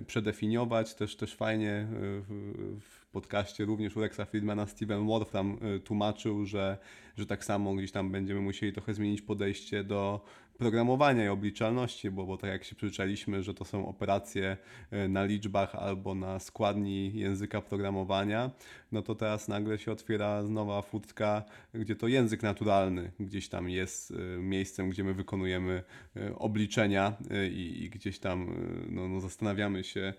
[0.06, 0.94] przedefiniować.
[0.94, 6.78] Też, też fajnie w, w podcaście również u Rexa Friedmana Steven Wolfram tłumaczył, że,
[7.16, 10.24] że tak samo gdzieś tam będziemy musieli trochę zmienić podejście do
[10.58, 14.56] programowania i obliczalności, bo, bo tak jak się przyzwyczailiśmy, że to są operacje
[14.90, 18.50] e, na liczbach albo na składni języka programowania,
[18.92, 24.10] no to teraz nagle się otwiera nowa furtka, gdzie to język naturalny gdzieś tam jest
[24.10, 25.82] e, miejscem, gdzie my wykonujemy
[26.16, 28.54] e, obliczenia e, i, i gdzieś tam
[28.88, 30.14] no, no zastanawiamy się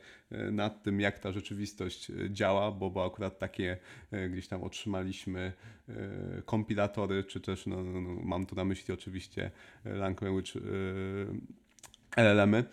[0.51, 3.77] nad tym, jak ta rzeczywistość działa, bo, bo akurat takie
[4.29, 5.53] gdzieś tam otrzymaliśmy
[6.45, 9.51] kompilatory, czy też, no, no, no, mam tu na myśli oczywiście
[9.85, 10.51] Language
[12.17, 12.63] LLM-y,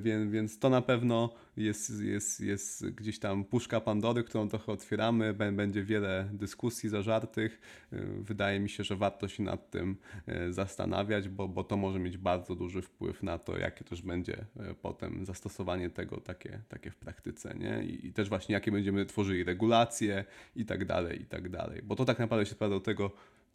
[0.00, 5.34] więc, więc to na pewno jest, jest, jest gdzieś tam puszka Pandory, którą trochę otwieramy,
[5.34, 7.60] Bę- będzie wiele dyskusji zażartych.
[7.92, 11.98] E, Wydaje mi się, że warto się nad tym e, zastanawiać, bo, bo to może
[11.98, 16.90] mieć bardzo duży wpływ na to, jakie też będzie e, potem zastosowanie tego takie, takie
[16.90, 17.84] w praktyce, nie?
[17.84, 20.24] I, I też właśnie jakie będziemy tworzyli regulacje
[20.56, 21.82] i tak dalej, i tak dalej.
[21.82, 23.12] Bo to tak naprawdę się sprowadza do tego,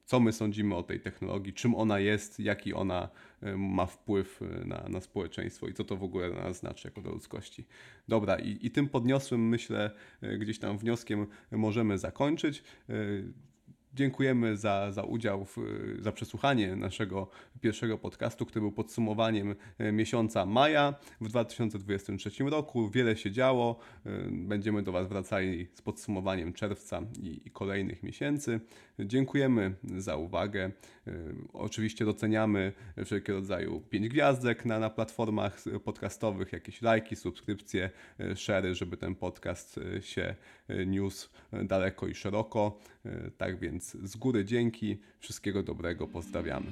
[0.08, 3.10] co my sądzimy o tej technologii, czym ona jest, jaki ona
[3.42, 6.88] e, ma wpływ e, na, na społeczeństwo i co to w ogóle dla nas znaczy
[6.88, 7.66] jako dla ludzkości.
[8.08, 9.92] Dobra, i, i tym podniosłym, myślę,
[10.22, 12.64] e, gdzieś tam wnioskiem możemy zakończyć.
[13.94, 15.58] Dziękujemy za, za udział, w,
[16.00, 17.30] za przesłuchanie naszego
[17.62, 19.56] pierwszego podcastu, który był podsumowaniem
[19.94, 22.90] miesiąca maja w 2023 roku.
[22.90, 23.80] Wiele się działo.
[24.32, 28.60] Będziemy do Was wracali z podsumowaniem czerwca i, i kolejnych miesięcy.
[29.00, 30.72] Dziękujemy za uwagę.
[31.08, 31.12] E,
[31.54, 32.74] Oczywiście doceniamy
[33.06, 37.90] wszelkiego rodzaju pięć gwiazdek na, na platformach podcastowych, jakieś lajki, subskrypcje,
[38.20, 40.36] e, share'y, żeby ten podcast e, się
[40.86, 41.30] niósł
[41.64, 42.80] daleko i szeroko.
[43.38, 46.72] Tak więc z góry dzięki, wszystkiego dobrego, pozdrawiamy.